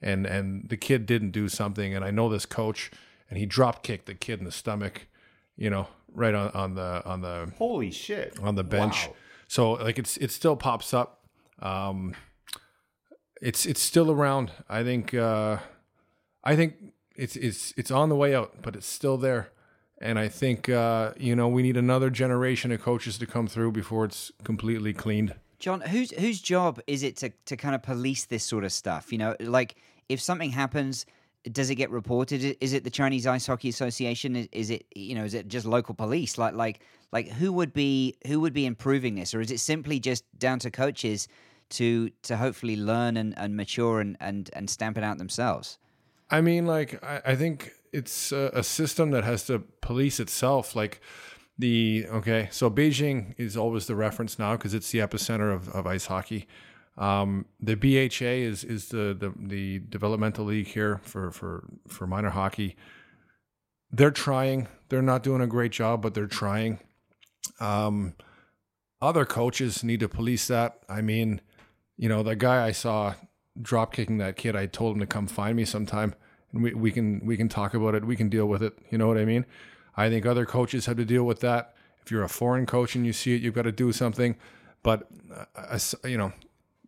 [0.00, 1.92] and and the kid didn't do something.
[1.92, 2.92] And I know this coach,
[3.28, 5.08] and he drop kicked the kid in the stomach,
[5.56, 8.38] you know, right on, on the on the Holy shit.
[8.42, 9.06] on the bench.
[9.06, 9.14] Wow.
[9.48, 11.26] So like it's it still pops up.
[11.60, 12.14] Um,
[13.40, 14.52] it's it's still around.
[14.68, 15.58] I think uh,
[16.42, 16.74] I think
[17.16, 19.50] it's it's it's on the way out, but it's still there.
[20.00, 23.72] And I think uh, you know we need another generation of coaches to come through
[23.72, 25.34] before it's completely cleaned.
[25.58, 29.12] John, whose whose job is it to to kind of police this sort of stuff?
[29.12, 29.76] You know, like
[30.08, 31.06] if something happens,
[31.52, 32.56] does it get reported?
[32.60, 34.36] Is it the Chinese Ice Hockey Association?
[34.36, 36.38] Is, is it you know is it just local police?
[36.38, 36.80] Like like
[37.12, 40.58] like who would be who would be improving this, or is it simply just down
[40.60, 41.28] to coaches
[41.70, 45.78] to to hopefully learn and, and mature and, and and stamp it out themselves?
[46.30, 50.74] I mean, like I, I think it's a, a system that has to police itself.
[50.74, 51.00] Like
[51.58, 55.86] the okay, so Beijing is always the reference now because it's the epicenter of, of
[55.86, 56.46] ice hockey.
[56.96, 62.30] Um, the BHA is is the, the the developmental league here for for for minor
[62.30, 62.76] hockey.
[63.90, 64.68] They're trying.
[64.88, 66.80] They're not doing a great job, but they're trying.
[67.60, 68.14] Um,
[69.00, 70.78] other coaches need to police that.
[70.88, 71.40] I mean,
[71.96, 73.14] you know, the guy I saw
[73.60, 76.14] drop kicking that kid, I told him to come find me sometime
[76.54, 78.04] and we, we can we can talk about it.
[78.04, 78.78] We can deal with it.
[78.90, 79.44] You know what I mean?
[79.96, 81.74] I think other coaches have to deal with that.
[82.02, 84.36] If you're a foreign coach and you see it, you've got to do something.
[84.82, 85.08] But
[85.56, 86.32] uh, you know,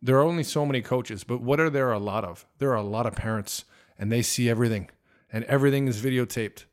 [0.01, 1.25] there are only so many coaches.
[1.25, 2.47] But what are there a lot of?
[2.59, 3.65] There are a lot of parents,
[3.99, 4.91] and they see everything,
[5.33, 6.65] and everything is videotaped.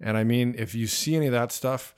[0.00, 1.94] And I mean, if you see any of that stuff,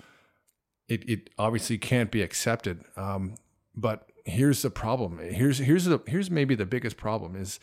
[0.88, 2.84] it, it obviously can't be accepted.
[2.96, 3.34] Um,
[3.74, 5.18] but here's the problem.
[5.18, 7.60] Here's here's the here's maybe the biggest problem is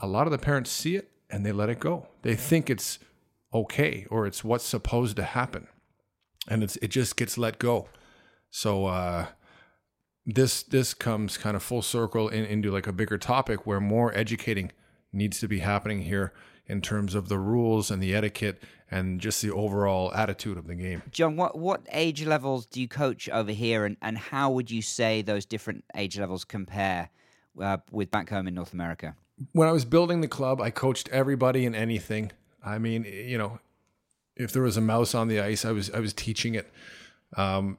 [0.00, 2.08] a lot of the parents see it and they let it go.
[2.22, 2.98] They think it's
[3.52, 5.68] okay or it's what's supposed to happen,
[6.48, 7.88] and it's it just gets let go.
[8.50, 9.26] So uh,
[10.28, 14.14] this this comes kind of full circle in, into like a bigger topic where more
[14.16, 14.70] educating
[15.12, 16.32] needs to be happening here
[16.66, 20.74] in terms of the rules and the etiquette and just the overall attitude of the
[20.74, 21.02] game.
[21.10, 24.82] John, what what age levels do you coach over here, and, and how would you
[24.82, 27.08] say those different age levels compare
[27.60, 29.16] uh, with back home in North America?
[29.52, 32.32] when I was building the club, I coached everybody and anything.
[32.64, 33.60] I mean, you know,
[34.36, 36.70] if there was a mouse on the ice, I was I was teaching it.
[37.36, 37.76] Um,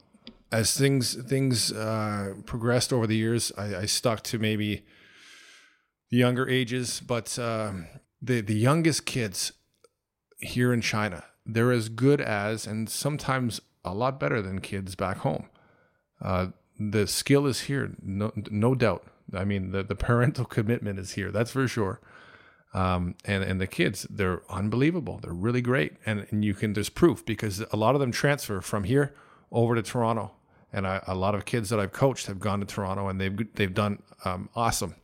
[0.52, 4.86] as things things uh, progressed over the years, I, I stuck to maybe
[6.10, 7.88] the younger ages, but um,
[8.22, 9.54] the the youngest kids
[10.40, 15.18] here in China, they're as good as and sometimes a lot better than kids back
[15.18, 15.48] home.
[16.22, 16.48] Uh,
[16.80, 19.06] the skill is here, no no doubt.
[19.34, 21.32] I mean, the, the parental commitment is here.
[21.32, 22.02] That's for sure.
[22.74, 25.20] Um, and and the kids, they're unbelievable.
[25.22, 28.62] They're really great, and and you can there's proof because a lot of them transfer
[28.62, 29.14] from here
[29.52, 30.32] over to Toronto,
[30.72, 33.54] and I, a lot of kids that I've coached have gone to Toronto, and they've
[33.56, 34.96] they've done um, awesome,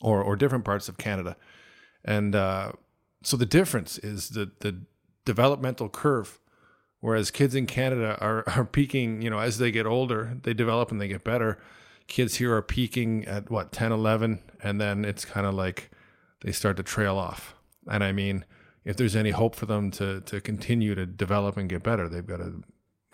[0.00, 1.36] or or different parts of Canada,
[2.04, 2.72] and uh,
[3.22, 4.80] so the difference is the the
[5.24, 6.40] developmental curve
[7.04, 10.90] whereas kids in Canada are, are peaking, you know, as they get older, they develop
[10.90, 11.58] and they get better.
[12.06, 15.90] Kids here are peaking at what 10, 11, and then it's kind of like
[16.40, 17.54] they start to trail off.
[17.90, 18.46] And I mean,
[18.86, 22.26] if there's any hope for them to to continue to develop and get better, they've
[22.26, 22.62] got to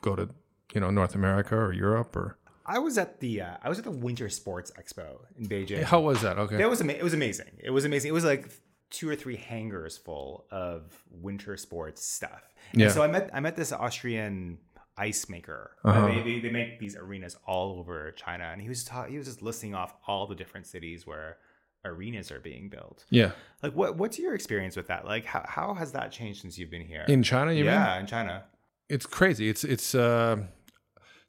[0.02, 0.28] go to
[0.74, 3.84] you know North America or Europe or I was at the uh, I was at
[3.84, 5.82] the Winter Sports Expo in Beijing.
[5.82, 6.38] how was that?
[6.38, 7.50] Okay, That was ama- it was amazing.
[7.58, 8.08] It was amazing.
[8.10, 8.50] It was like
[8.90, 12.42] two or three hangars full of winter sports stuff.
[12.72, 12.88] And Yeah.
[12.90, 14.58] so I met I met this Austrian
[14.96, 15.72] ice maker.
[15.84, 16.06] Uh, Uh-huh.
[16.08, 19.26] they, they, they make these arenas all over China, and he was ta- he was
[19.26, 21.38] just listing off all the different cities where
[21.84, 23.04] arenas are being built.
[23.10, 23.30] yeah,
[23.62, 25.06] Like what what's your experience with that?
[25.06, 27.04] Like how, how has that changed since you've been here?
[27.08, 27.72] in China, you mean?
[27.72, 28.44] yeah, in China.
[28.88, 29.48] it's crazy.
[29.48, 29.94] It's it's.
[29.94, 30.36] Uh,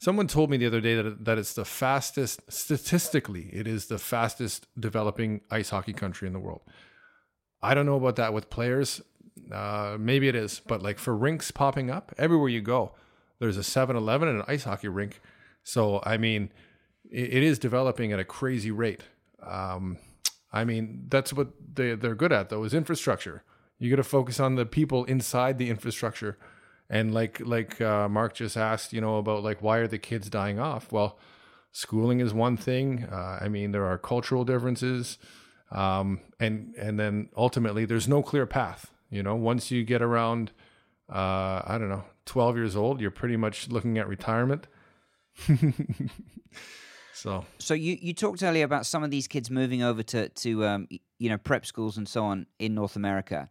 [0.01, 3.49] someone told me the other day that that it's the fastest statistically.
[3.53, 6.61] It is the fastest developing ice hockey country in the world.
[7.61, 9.01] I don't know about that with players.
[9.51, 12.93] Uh, maybe it is, but like for rinks popping up everywhere you go,
[13.39, 15.21] there's a 7-Eleven and an ice hockey rink.
[15.63, 16.51] So I mean,
[17.09, 19.03] it, it is developing at a crazy rate.
[19.41, 19.97] Um,
[20.51, 23.43] I mean, that's what they they're good at though is infrastructure.
[23.77, 26.37] You got to focus on the people inside the infrastructure.
[26.91, 30.29] And like like uh, Mark just asked, you know, about like why are the kids
[30.29, 30.91] dying off?
[30.91, 31.17] Well,
[31.71, 33.05] schooling is one thing.
[33.09, 35.17] Uh, I mean, there are cultural differences,
[35.71, 38.91] um, and and then ultimately there's no clear path.
[39.09, 40.51] You know, once you get around,
[41.09, 44.67] uh, I don't know, 12 years old, you're pretty much looking at retirement.
[47.21, 50.65] So So you, you talked earlier about some of these kids moving over to to
[50.65, 50.87] um,
[51.19, 53.47] you know prep schools and so on in North America.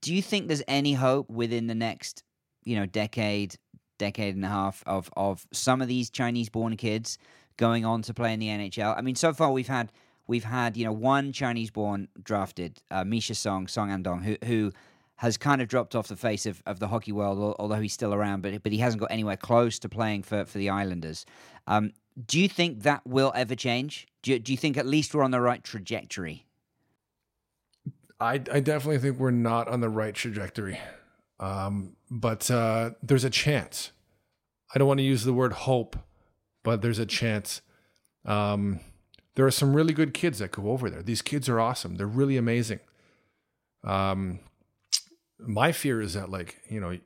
[0.00, 2.22] Do you think there's any hope within the next
[2.64, 3.56] you know decade,
[3.98, 7.18] decade and a half of of some of these Chinese born kids
[7.56, 8.96] going on to play in the NHL?
[8.96, 9.92] I mean, so far we've had
[10.26, 14.72] we've had you know one Chinese born drafted, uh, Misha Song Song Andong, who who
[15.16, 18.14] has kind of dropped off the face of, of the hockey world, although he's still
[18.14, 21.26] around, but but he hasn't got anywhere close to playing for, for the Islanders.
[21.66, 21.92] Um,
[22.26, 24.06] do you think that will ever change?
[24.22, 26.46] Do you, do you think at least we're on the right trajectory?
[28.20, 30.78] I, I definitely think we're not on the right trajectory.
[31.38, 33.92] Um, but uh, there's a chance.
[34.74, 35.96] I don't want to use the word hope,
[36.62, 37.62] but there's a chance.
[38.26, 38.80] Um,
[39.34, 41.02] there are some really good kids that go over there.
[41.02, 41.96] These kids are awesome.
[41.96, 42.80] They're really amazing.
[43.84, 44.40] Um,
[45.38, 46.98] my fear is that, like, you know,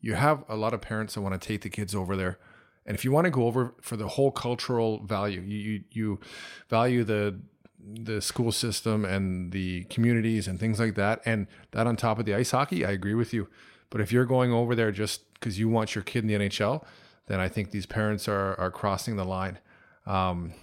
[0.00, 2.38] you have a lot of parents that want to take the kids over there.
[2.84, 6.20] And if you want to go over for the whole cultural value, you, you, you
[6.68, 7.40] value the
[7.86, 12.24] the school system and the communities and things like that, and that on top of
[12.24, 13.48] the ice hockey, I agree with you.
[13.90, 16.84] But if you're going over there just because you want your kid in the NHL,
[17.26, 19.58] then I think these parents are are crossing the line.
[20.06, 20.54] Um,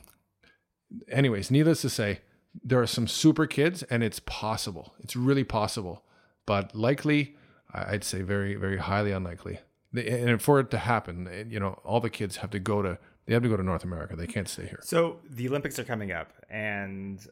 [1.09, 2.21] anyways, needless to say,
[2.63, 4.93] there are some super kids, and it's possible.
[4.99, 6.03] It's really possible,
[6.45, 7.35] but likely,
[7.73, 9.59] I'd say very, very highly unlikely.
[9.95, 13.33] And for it to happen, you know, all the kids have to go to they
[13.33, 14.15] have to go to North America.
[14.15, 14.79] They can't stay here.
[14.83, 17.25] So the Olympics are coming up, and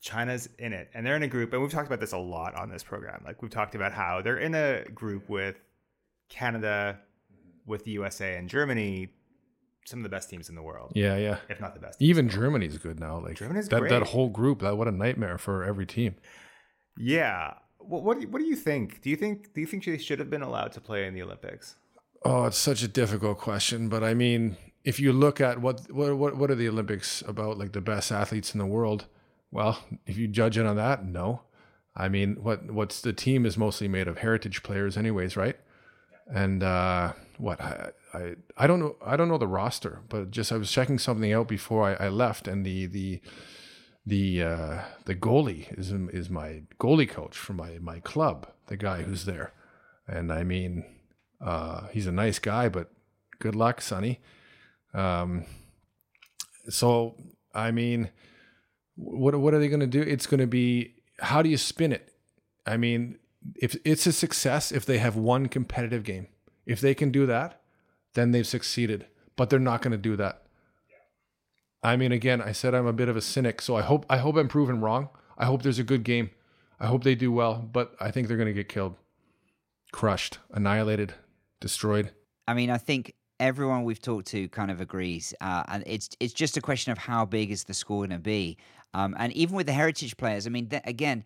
[0.00, 1.52] China's in it, and they're in a group.
[1.52, 3.22] And we've talked about this a lot on this program.
[3.24, 5.56] Like we've talked about how they're in a group with
[6.28, 6.98] Canada,
[7.66, 9.10] with the USA and Germany,
[9.84, 11.38] some of the best teams in the world, Yeah, yeah.
[11.48, 12.00] if not the best.
[12.00, 13.18] Even Germany's good now.
[13.20, 14.60] Like Germany's that, that whole group.
[14.60, 16.14] That what a nightmare for every team.
[16.96, 17.54] Yeah.
[17.78, 19.02] What what do you, what do you think?
[19.02, 21.22] Do you think do you think they should have been allowed to play in the
[21.22, 21.76] Olympics?
[22.24, 26.36] Oh, it's such a difficult question, but I mean, if you look at what what
[26.36, 27.58] what, are the Olympics about?
[27.58, 29.06] Like the best athletes in the world.
[29.50, 31.42] Well, if you judge it on that, no.
[31.94, 35.56] I mean, what what's the team is mostly made of heritage players, anyways, right?
[36.26, 40.52] And uh, what I, I I don't know I don't know the roster, but just
[40.52, 43.20] I was checking something out before I, I left, and the the
[44.06, 49.02] the uh, the goalie is is my goalie coach for my my club, the guy
[49.02, 49.52] who's there,
[50.08, 50.84] and I mean,
[51.40, 52.90] uh, he's a nice guy, but
[53.38, 54.20] good luck, Sonny.
[54.94, 55.44] Um,
[56.68, 57.16] so
[57.54, 58.10] I mean,
[58.96, 60.00] what what are they going to do?
[60.00, 62.12] It's going to be how do you spin it?
[62.66, 63.18] I mean,
[63.56, 66.28] if it's a success if they have one competitive game,
[66.66, 67.60] if they can do that,
[68.14, 69.06] then they've succeeded.
[69.36, 70.42] But they're not going to do that.
[71.82, 74.18] I mean, again, I said I'm a bit of a cynic, so I hope I
[74.18, 75.08] hope I'm proven wrong.
[75.36, 76.30] I hope there's a good game.
[76.78, 78.96] I hope they do well, but I think they're going to get killed,
[79.92, 81.14] crushed, annihilated,
[81.60, 82.10] destroyed.
[82.46, 86.32] I mean, I think everyone we've talked to kind of agrees, uh, and it's it's
[86.32, 88.56] just a question of how big is the score going to be.
[88.94, 91.24] Um, and even with the heritage players, I mean, th- again,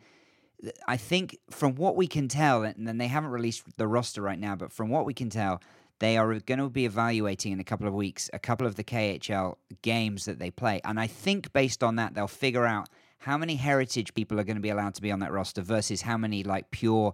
[0.63, 4.23] th- I think from what we can tell, and then they haven't released the roster
[4.23, 5.61] right now, but from what we can tell,
[5.99, 8.85] they are going to be evaluating in a couple of weeks a couple of the
[8.85, 13.37] KHL games that they play, and I think based on that, they'll figure out how
[13.37, 16.17] many heritage people are going to be allowed to be on that roster versus how
[16.17, 17.13] many like pure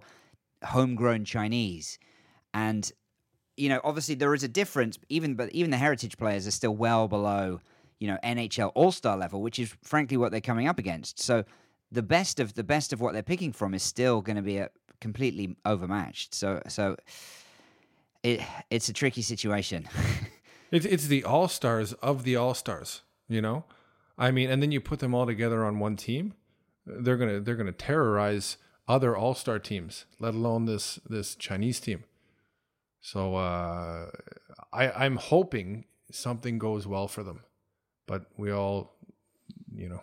[0.63, 1.99] homegrown Chinese.
[2.53, 2.91] And
[3.57, 4.97] you know, obviously there is a difference.
[5.09, 7.61] Even but even the heritage players are still well below,
[7.99, 11.19] you know, NHL All Star level, which is frankly what they're coming up against.
[11.19, 11.43] So
[11.91, 14.57] the best of the best of what they're picking from is still going to be
[14.57, 14.69] a,
[15.01, 16.33] completely overmatched.
[16.33, 16.97] So so
[18.23, 19.87] it it's a tricky situation.
[20.73, 23.63] It's it's the all stars of the all stars, you know.
[24.17, 26.33] I mean, and then you put them all together on one team.
[26.87, 32.05] They're gonna they're gonna terrorize other all star teams, let alone this this Chinese team.
[33.03, 34.09] So uh,
[34.71, 37.41] I I'm hoping something goes well for them,
[38.07, 38.95] but we all,
[39.75, 40.01] you know,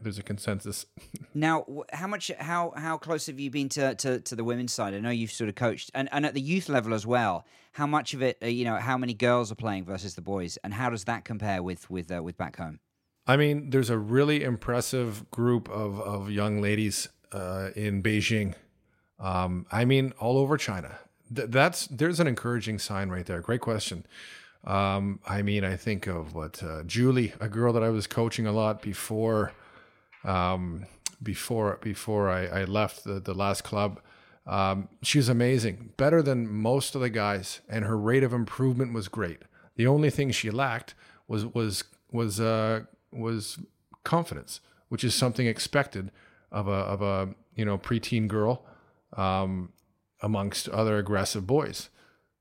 [0.00, 0.86] there's a consensus.
[1.36, 4.94] Now, how much, how how close have you been to, to, to the women's side?
[4.94, 7.44] I know you've sort of coached, and, and at the youth level as well.
[7.72, 10.56] How much of it, uh, you know, how many girls are playing versus the boys,
[10.62, 12.78] and how does that compare with with uh, with back home?
[13.26, 18.54] I mean, there's a really impressive group of, of young ladies uh, in Beijing.
[19.18, 20.98] Um, I mean, all over China.
[21.34, 23.40] Th- that's there's an encouraging sign right there.
[23.40, 24.06] Great question.
[24.64, 28.46] Um, I mean, I think of what uh, Julie, a girl that I was coaching
[28.46, 29.52] a lot before,
[30.24, 30.86] um,
[31.22, 34.00] before before I, I left the, the last club.
[34.46, 38.92] Um, she was amazing, better than most of the guys, and her rate of improvement
[38.92, 39.42] was great.
[39.76, 40.94] The only thing she lacked
[41.28, 43.58] was was was uh, was
[44.02, 46.10] confidence, which is something expected
[46.52, 48.64] of a of a you know preteen girl
[49.16, 49.70] um,
[50.24, 51.90] amongst other aggressive boys.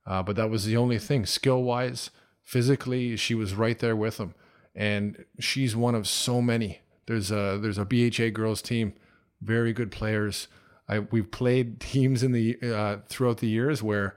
[0.07, 1.25] Uh, but that was the only thing.
[1.25, 2.09] Skill wise,
[2.43, 4.33] physically, she was right there with him,
[4.73, 6.79] and she's one of so many.
[7.05, 8.93] There's a there's a BHA girls team,
[9.41, 10.47] very good players.
[10.87, 14.15] I we've played teams in the uh, throughout the years where,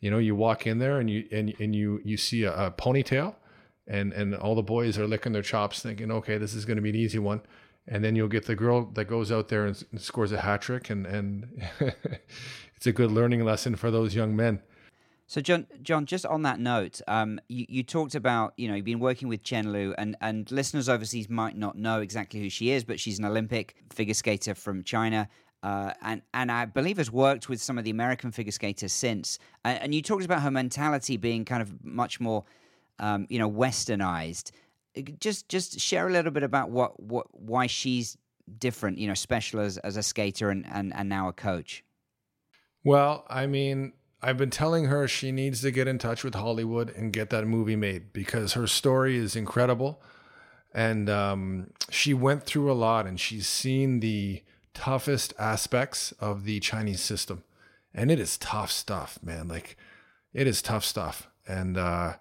[0.00, 2.70] you know, you walk in there and you and and you you see a, a
[2.70, 3.34] ponytail,
[3.86, 6.82] and and all the boys are licking their chops, thinking, okay, this is going to
[6.82, 7.40] be an easy one,
[7.86, 10.62] and then you'll get the girl that goes out there and, and scores a hat
[10.62, 11.62] trick, and and
[12.76, 14.60] it's a good learning lesson for those young men.
[15.28, 18.84] So, John, John, just on that note, um, you, you talked about you know you've
[18.84, 22.70] been working with Chen Lu, and and listeners overseas might not know exactly who she
[22.70, 25.28] is, but she's an Olympic figure skater from China.
[25.62, 29.40] Uh, and and I believe has worked with some of the American figure skaters since.
[29.64, 32.44] Uh, and you talked about her mentality being kind of much more,
[33.00, 34.52] um, you know, westernized.
[34.96, 38.16] Uh, just just share a little bit about what, what why she's
[38.60, 41.82] different, you know, special as, as a skater and, and, and now a coach.
[42.86, 46.88] Well, I mean, I've been telling her she needs to get in touch with Hollywood
[46.90, 50.00] and get that movie made because her story is incredible.
[50.72, 56.60] And um, she went through a lot and she's seen the toughest aspects of the
[56.60, 57.42] Chinese system.
[57.92, 59.48] And it is tough stuff, man.
[59.48, 59.76] Like
[60.32, 61.28] it is tough stuff.
[61.48, 62.12] And uh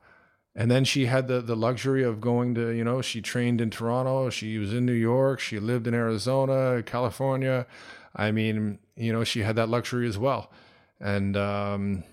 [0.55, 3.70] and then she had the the luxury of going to, you know, she trained in
[3.70, 7.68] Toronto, she was in New York, she lived in Arizona, California.
[8.16, 10.51] I mean, you know, she had that luxury as well.
[10.99, 12.03] And um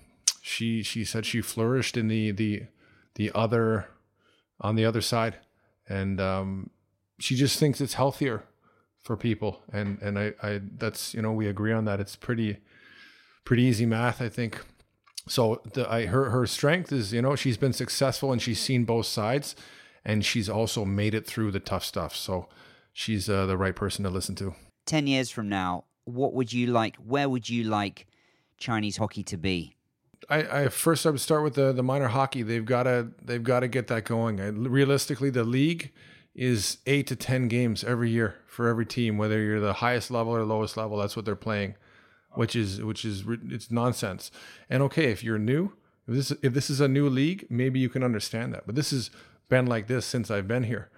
[0.41, 2.63] she she said she flourished in the the
[3.15, 3.87] the other
[4.59, 5.37] on the other side.
[5.87, 6.69] And um
[7.19, 8.43] she just thinks it's healthier
[9.01, 9.61] for people.
[9.71, 11.99] And and I, I that's you know we agree on that.
[11.99, 12.57] It's pretty
[13.45, 14.61] pretty easy math i think.
[15.27, 18.83] So the i her her strength is you know she's been successful and she's seen
[18.83, 19.55] both sides.
[20.05, 22.13] And she's also made it through the tough stuff.
[22.13, 22.49] So
[22.91, 24.53] she's uh, the right person to listen to.
[24.85, 28.07] 10 years from now what would you like where would you like
[28.57, 29.75] chinese hockey to be
[30.29, 32.43] I, I first I would start with the the minor hockey.
[32.43, 34.39] They've got to they've got to get that going.
[34.39, 35.91] I, realistically, the league
[36.35, 40.35] is eight to ten games every year for every team, whether you're the highest level
[40.35, 40.97] or lowest level.
[40.97, 41.75] That's what they're playing,
[42.31, 44.31] which is which is it's nonsense.
[44.69, 45.73] And okay, if you're new,
[46.07, 48.65] if this if this is a new league, maybe you can understand that.
[48.65, 49.11] But this has
[49.49, 50.89] been like this since I've been here,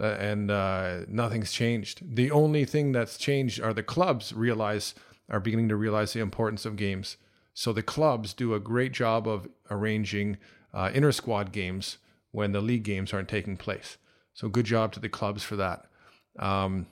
[0.00, 2.16] uh, and uh, nothing's changed.
[2.16, 4.94] The only thing that's changed are the clubs realize
[5.28, 7.16] are beginning to realize the importance of games.
[7.54, 10.38] So the clubs do a great job of arranging
[10.74, 11.98] uh, inter squad games
[12.32, 13.96] when the league games aren't taking place.
[14.34, 15.86] So good job to the clubs for that.
[16.38, 16.86] Um,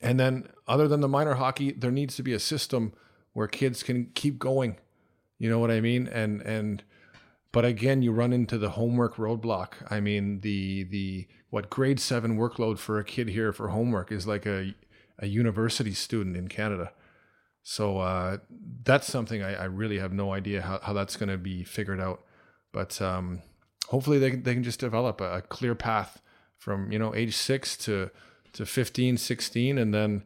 [0.00, 2.92] and then, other than the minor hockey, there needs to be a system
[3.32, 4.76] where kids can keep going.
[5.38, 6.08] You know what I mean?
[6.08, 6.82] And and
[7.52, 9.74] but again, you run into the homework roadblock.
[9.88, 14.26] I mean, the the what grade seven workload for a kid here for homework is
[14.26, 14.74] like a
[15.20, 16.90] a university student in Canada.
[17.62, 18.38] So uh,
[18.82, 22.00] that's something I, I, really have no idea how, how that's going to be figured
[22.00, 22.24] out.
[22.72, 23.40] But um,
[23.86, 26.20] hopefully they, they can just develop a, a clear path
[26.58, 28.10] from you know age six to
[28.54, 30.22] to 15 16 and then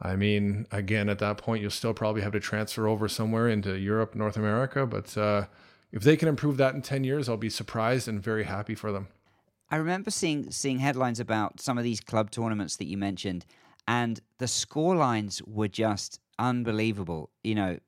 [0.00, 3.78] i mean again at that point you'll still probably have to transfer over somewhere into
[3.78, 5.46] europe north america but uh,
[5.92, 8.90] if they can improve that in 10 years i'll be surprised and very happy for
[8.92, 9.06] them
[9.70, 13.44] i remember seeing seeing headlines about some of these club tournaments that you mentioned
[13.88, 17.78] and the score lines were just unbelievable you know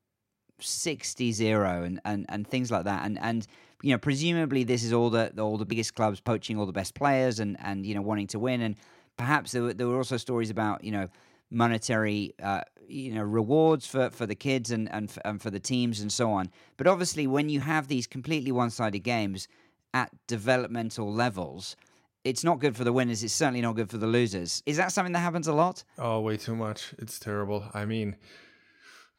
[0.59, 3.47] 60 0 and, and, and things like that and and
[3.83, 6.95] you know, presumably this is all the all the biggest clubs poaching all the best
[6.95, 8.61] players and and you know wanting to win.
[8.61, 8.75] And
[9.17, 11.09] perhaps there were, there were also stories about you know
[11.51, 15.99] monetary uh, you know rewards for, for the kids and, and, and for the teams
[15.99, 16.49] and so on.
[16.77, 19.49] But obviously, when you have these completely one sided games
[19.93, 21.75] at developmental levels,
[22.23, 23.23] it's not good for the winners.
[23.23, 24.63] It's certainly not good for the losers.
[24.65, 25.83] Is that something that happens a lot?
[25.97, 26.93] Oh, way too much.
[26.97, 27.65] It's terrible.
[27.73, 28.15] I mean,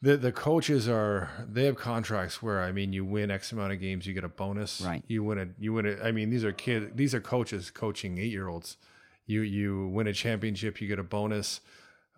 [0.05, 3.81] the the coaches are they have contracts where I mean you win X amount of
[3.81, 4.81] games you get a bonus.
[4.81, 5.03] Right.
[5.07, 8.19] You win a you win a I mean these are kids these are coaches coaching
[8.19, 8.77] eight year olds.
[9.27, 11.61] You you win a championship you get a bonus.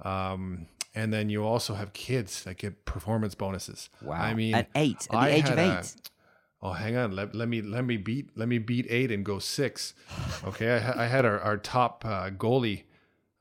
[0.02, 3.88] Um, and then you also have kids that get performance bonuses.
[4.02, 4.20] Wow.
[4.20, 5.68] I mean at eight, at the I age of eight.
[5.68, 5.84] A,
[6.68, 7.12] oh, hang on.
[7.12, 9.94] Let, let me let me beat let me beat eight and go six.
[10.44, 12.84] Okay, I, I had our, our top uh, goalie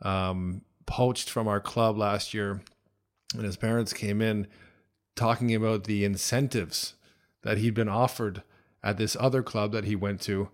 [0.02, 2.62] um, poached from our club last year
[3.34, 4.48] and his parents came in
[5.16, 6.96] talking about the incentives
[7.44, 8.44] that he'd been offered
[8.84, 10.50] at this other club that he went to,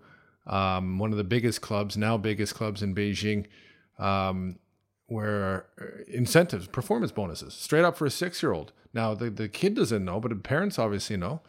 [0.46, 3.46] um, one of the biggest clubs, now biggest clubs in Beijing,
[3.98, 4.58] um,
[5.06, 8.72] where uh, incentives, performance bonuses, straight up for a six year old.
[8.94, 11.40] Now, the, the kid doesn't know, but the parents obviously know.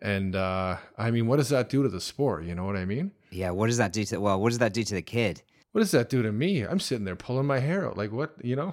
[0.00, 2.44] And uh, I mean, what does that do to the sport?
[2.44, 3.12] You know what I mean?
[3.30, 3.50] Yeah.
[3.50, 4.18] What does that do to?
[4.18, 5.42] Well, what does that do to the kid?
[5.72, 6.62] what does that do to me?
[6.62, 7.98] I'm sitting there pulling my hair out.
[7.98, 8.72] Like, what, you know,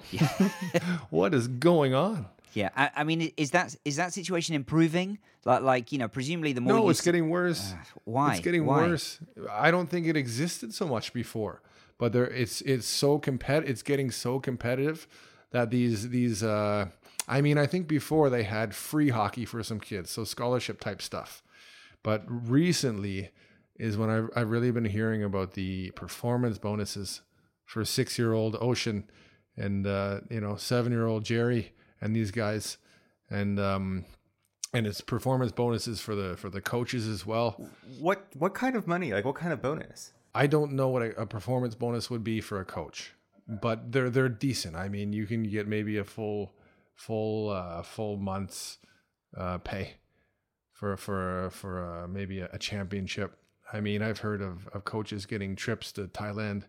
[1.10, 2.24] what is going on?
[2.54, 5.18] Yeah, I, I mean, is that is that situation improving?
[5.44, 7.74] Like, like you know, presumably the more No, it's getting worse.
[8.04, 8.32] why?
[8.36, 8.86] It's getting Why?
[8.86, 9.18] worse.
[9.50, 11.60] I don't think it existed so much before,
[11.98, 15.06] but there it's it's so compet it's getting so competitive
[15.50, 16.86] that these these uh
[17.26, 21.00] I mean, I think before they had free hockey for some kids, so scholarship type
[21.00, 21.42] stuff.
[22.02, 23.30] But recently
[23.76, 27.22] is when I've, I've really been hearing about the performance bonuses
[27.64, 29.08] for six year old Ocean
[29.56, 32.76] and, uh, you know, seven year old Jerry and these guys.
[33.30, 34.04] And, um,
[34.74, 37.70] and it's performance bonuses for the for the coaches as well.
[38.00, 39.14] What what kind of money?
[39.14, 40.12] Like what kind of bonus?
[40.34, 43.14] I don't know what a, a performance bonus would be for a coach,
[43.48, 44.74] but they're they're decent.
[44.74, 46.54] I mean, you can get maybe a full
[46.94, 48.78] full uh, full month's
[49.36, 49.94] uh, pay
[50.72, 53.36] for for for uh, maybe a, a championship.
[53.72, 56.64] I mean, I've heard of, of coaches getting trips to Thailand.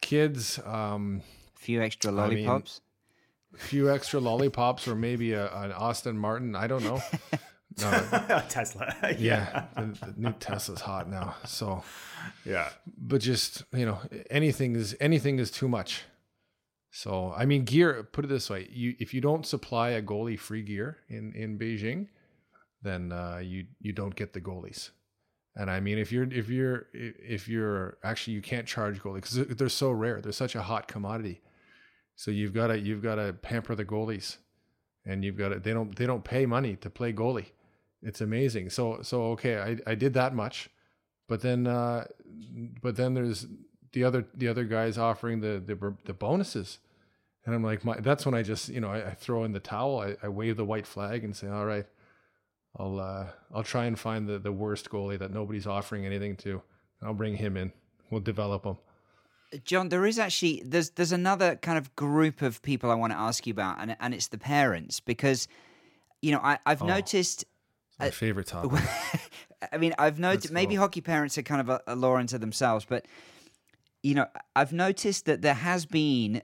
[0.00, 1.22] Kids, um,
[1.56, 2.80] A few extra mean- lollipops.
[3.54, 6.54] a few extra lollipops or maybe a, an Aston Martin.
[6.54, 7.00] I don't know.
[7.80, 7.90] No,
[8.48, 8.94] Tesla.
[9.18, 11.36] yeah, the, the new Tesla's hot now.
[11.46, 11.84] So,
[12.44, 12.68] Yeah.
[12.98, 16.02] but just you know, anything is anything is too much.
[16.90, 18.02] So, I mean, gear.
[18.02, 21.58] Put it this way: you if you don't supply a goalie free gear in in
[21.58, 22.08] Beijing,
[22.82, 24.90] then uh, you you don't get the goalies.
[25.56, 29.56] And I mean, if you're if you're if you're actually you can't charge goalies because
[29.56, 30.20] they're so rare.
[30.20, 31.40] They're such a hot commodity.
[32.16, 34.36] So you've got to you've got to pamper the goalies,
[35.04, 37.50] and you've got to they don't they don't pay money to play goalie.
[38.02, 38.70] It's amazing.
[38.70, 40.70] So so okay, I I did that much,
[41.28, 42.04] but then uh,
[42.82, 43.46] but then there's
[43.92, 46.78] the other the other guys offering the the the bonuses,
[47.44, 49.60] and I'm like my that's when I just you know I, I throw in the
[49.60, 50.00] towel.
[50.00, 51.86] I, I wave the white flag and say all right,
[52.76, 56.62] I'll uh, I'll try and find the the worst goalie that nobody's offering anything to.
[57.02, 57.72] I'll bring him in.
[58.10, 58.76] We'll develop him.
[59.64, 63.18] John, there is actually there's there's another kind of group of people I want to
[63.18, 65.48] ask you about, and and it's the parents because,
[66.22, 67.44] you know, I I've noticed.
[67.90, 68.80] It's my favorite topic.
[69.72, 72.86] I mean, I've noticed maybe hockey parents are kind of a, a law unto themselves,
[72.88, 73.04] but
[74.02, 74.26] you know,
[74.56, 76.42] I've noticed that there has been,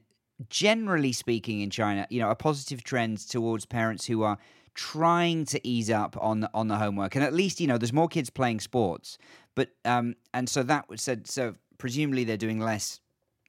[0.50, 4.38] generally speaking, in China, you know, a positive trend towards parents who are
[4.74, 7.92] trying to ease up on the, on the homework, and at least you know, there's
[7.92, 9.18] more kids playing sports,
[9.54, 11.26] but um, and so that was said.
[11.26, 13.00] So presumably they're doing less,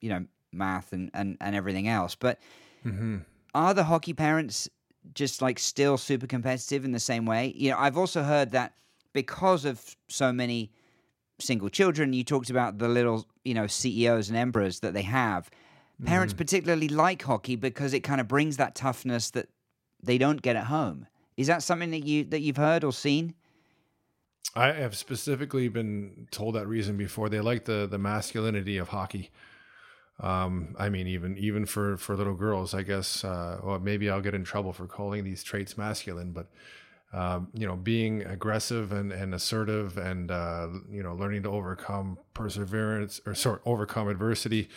[0.02, 2.40] you know, math and and and everything else, but.
[3.56, 4.70] Are the hockey parents
[5.14, 7.54] just like still super competitive in the same way?
[7.56, 8.74] You know, I've also heard that
[9.14, 10.72] because of so many
[11.40, 15.50] single children, you talked about the little, you know, CEOs and emperors that they have.
[16.06, 19.50] Parents particularly like hockey because it kind of brings that toughness that
[20.02, 21.08] they don't get at home.
[21.38, 23.34] Is that something that you that you've heard or seen?
[24.56, 27.30] I have specifically been told that reason before.
[27.30, 29.32] They like the the masculinity of hockey.
[30.20, 33.24] Um, I mean, even even for for little girls, I guess.
[33.24, 36.48] Uh, well, maybe I'll get in trouble for calling these traits masculine, but
[37.14, 42.18] um, you know, being aggressive and, and assertive, and uh, you know, learning to overcome
[42.34, 44.70] perseverance or sort overcome adversity,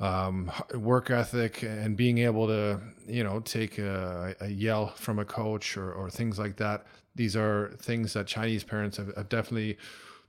[0.00, 5.24] um, work ethic, and being able to you know take a, a yell from a
[5.24, 6.86] coach or, or things like that.
[7.14, 9.78] These are things that Chinese parents have, have definitely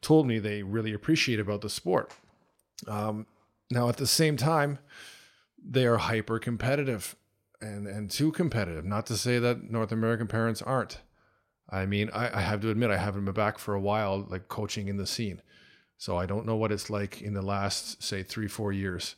[0.01, 2.13] told me they really appreciate about the sport.
[2.87, 3.25] Um,
[3.71, 4.77] now, at the same time,
[5.67, 7.15] they are hyper competitive
[7.59, 8.85] and, and too competitive.
[8.85, 10.99] Not to say that North American parents aren't.
[11.69, 14.47] I mean, I, I have to admit, I haven't been back for a while, like
[14.47, 15.41] coaching in the scene.
[15.97, 19.15] So I don't know what it's like in the last, say, three, four years.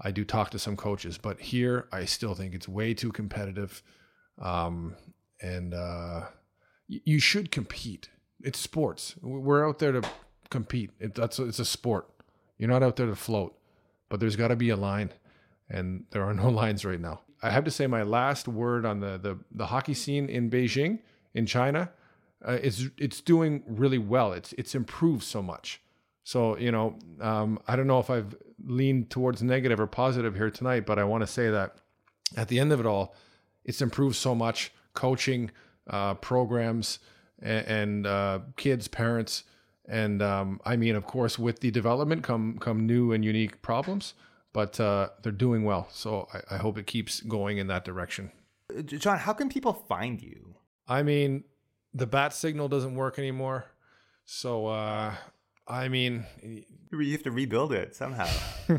[0.00, 3.82] I do talk to some coaches, but here I still think it's way too competitive.
[4.40, 4.96] Um,
[5.42, 6.26] and uh,
[6.88, 8.08] y- you should compete.
[8.42, 9.16] It's sports.
[9.20, 10.02] We're out there to
[10.48, 10.90] compete.
[10.98, 12.08] It, that's it's a sport.
[12.56, 13.58] You're not out there to float,
[14.08, 15.12] but there's got to be a line,
[15.68, 17.20] and there are no lines right now.
[17.42, 21.00] I have to say my last word on the the, the hockey scene in Beijing,
[21.34, 21.90] in China,
[22.46, 24.32] uh, is it's doing really well.
[24.32, 25.80] It's it's improved so much.
[26.24, 30.50] So you know, um, I don't know if I've leaned towards negative or positive here
[30.50, 31.76] tonight, but I want to say that
[32.36, 33.14] at the end of it all,
[33.64, 34.72] it's improved so much.
[34.92, 35.50] Coaching,
[35.88, 36.98] uh, programs,
[37.40, 39.44] and, and uh, kids, parents,
[39.86, 44.14] and um, I mean, of course, with the development come come new and unique problems,
[44.52, 45.88] but uh, they're doing well.
[45.90, 48.30] So I, I hope it keeps going in that direction.
[48.84, 50.54] John, how can people find you?
[50.90, 51.44] I mean,
[51.94, 53.64] the bat signal doesn't work anymore,
[54.24, 55.14] so uh,
[55.68, 58.28] I mean, You have to rebuild it somehow.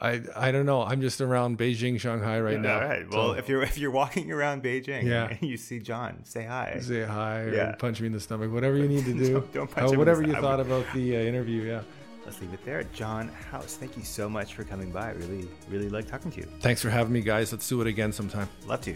[0.00, 0.82] I I don't know.
[0.84, 2.74] I'm just around Beijing, Shanghai right now.
[2.80, 3.10] All right.
[3.10, 5.26] Well, So if you're if you're walking around Beijing Yeah.
[5.28, 6.78] and you see John, say hi.
[6.80, 7.74] say hi or Yeah.
[7.74, 9.32] punch me in the stomach, whatever you need to do.
[9.32, 11.62] Don't- don't punch Uh, him in the whatever you thought about the uh, interview.
[11.62, 11.82] Yeah.
[12.24, 12.82] Let's leave it there.
[12.92, 15.12] John House, thank you so much for coming by.
[15.12, 16.46] Really, really like talking to you.
[16.60, 17.50] Thanks for having me, guys.
[17.52, 18.48] Let's do it again sometime.
[18.66, 18.94] Love to.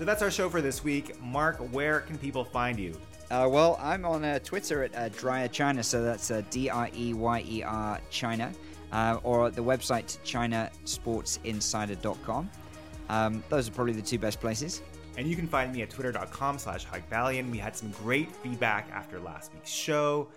[0.00, 1.20] So that's our show for this week.
[1.20, 2.98] Mark, where can people find you?
[3.30, 6.88] Uh, well, I'm on uh, Twitter at uh, Dreyer China, so that's uh, D R
[6.96, 8.50] E Y E R China,
[8.92, 12.50] uh, or the website chinasportsinsider.com.
[13.10, 14.80] Um, those are probably the two best places.
[15.18, 16.86] And you can find me at twitter.com slash
[17.50, 20.28] We had some great feedback after last week's show.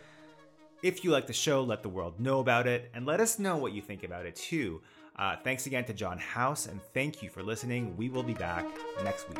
[0.82, 3.55] If you like the show, let the world know about it, and let us know
[3.55, 4.82] what you think about it too.
[5.16, 7.95] Uh, thanks again to John House, and thank you for listening.
[7.97, 8.66] We will be back
[9.03, 9.39] next week.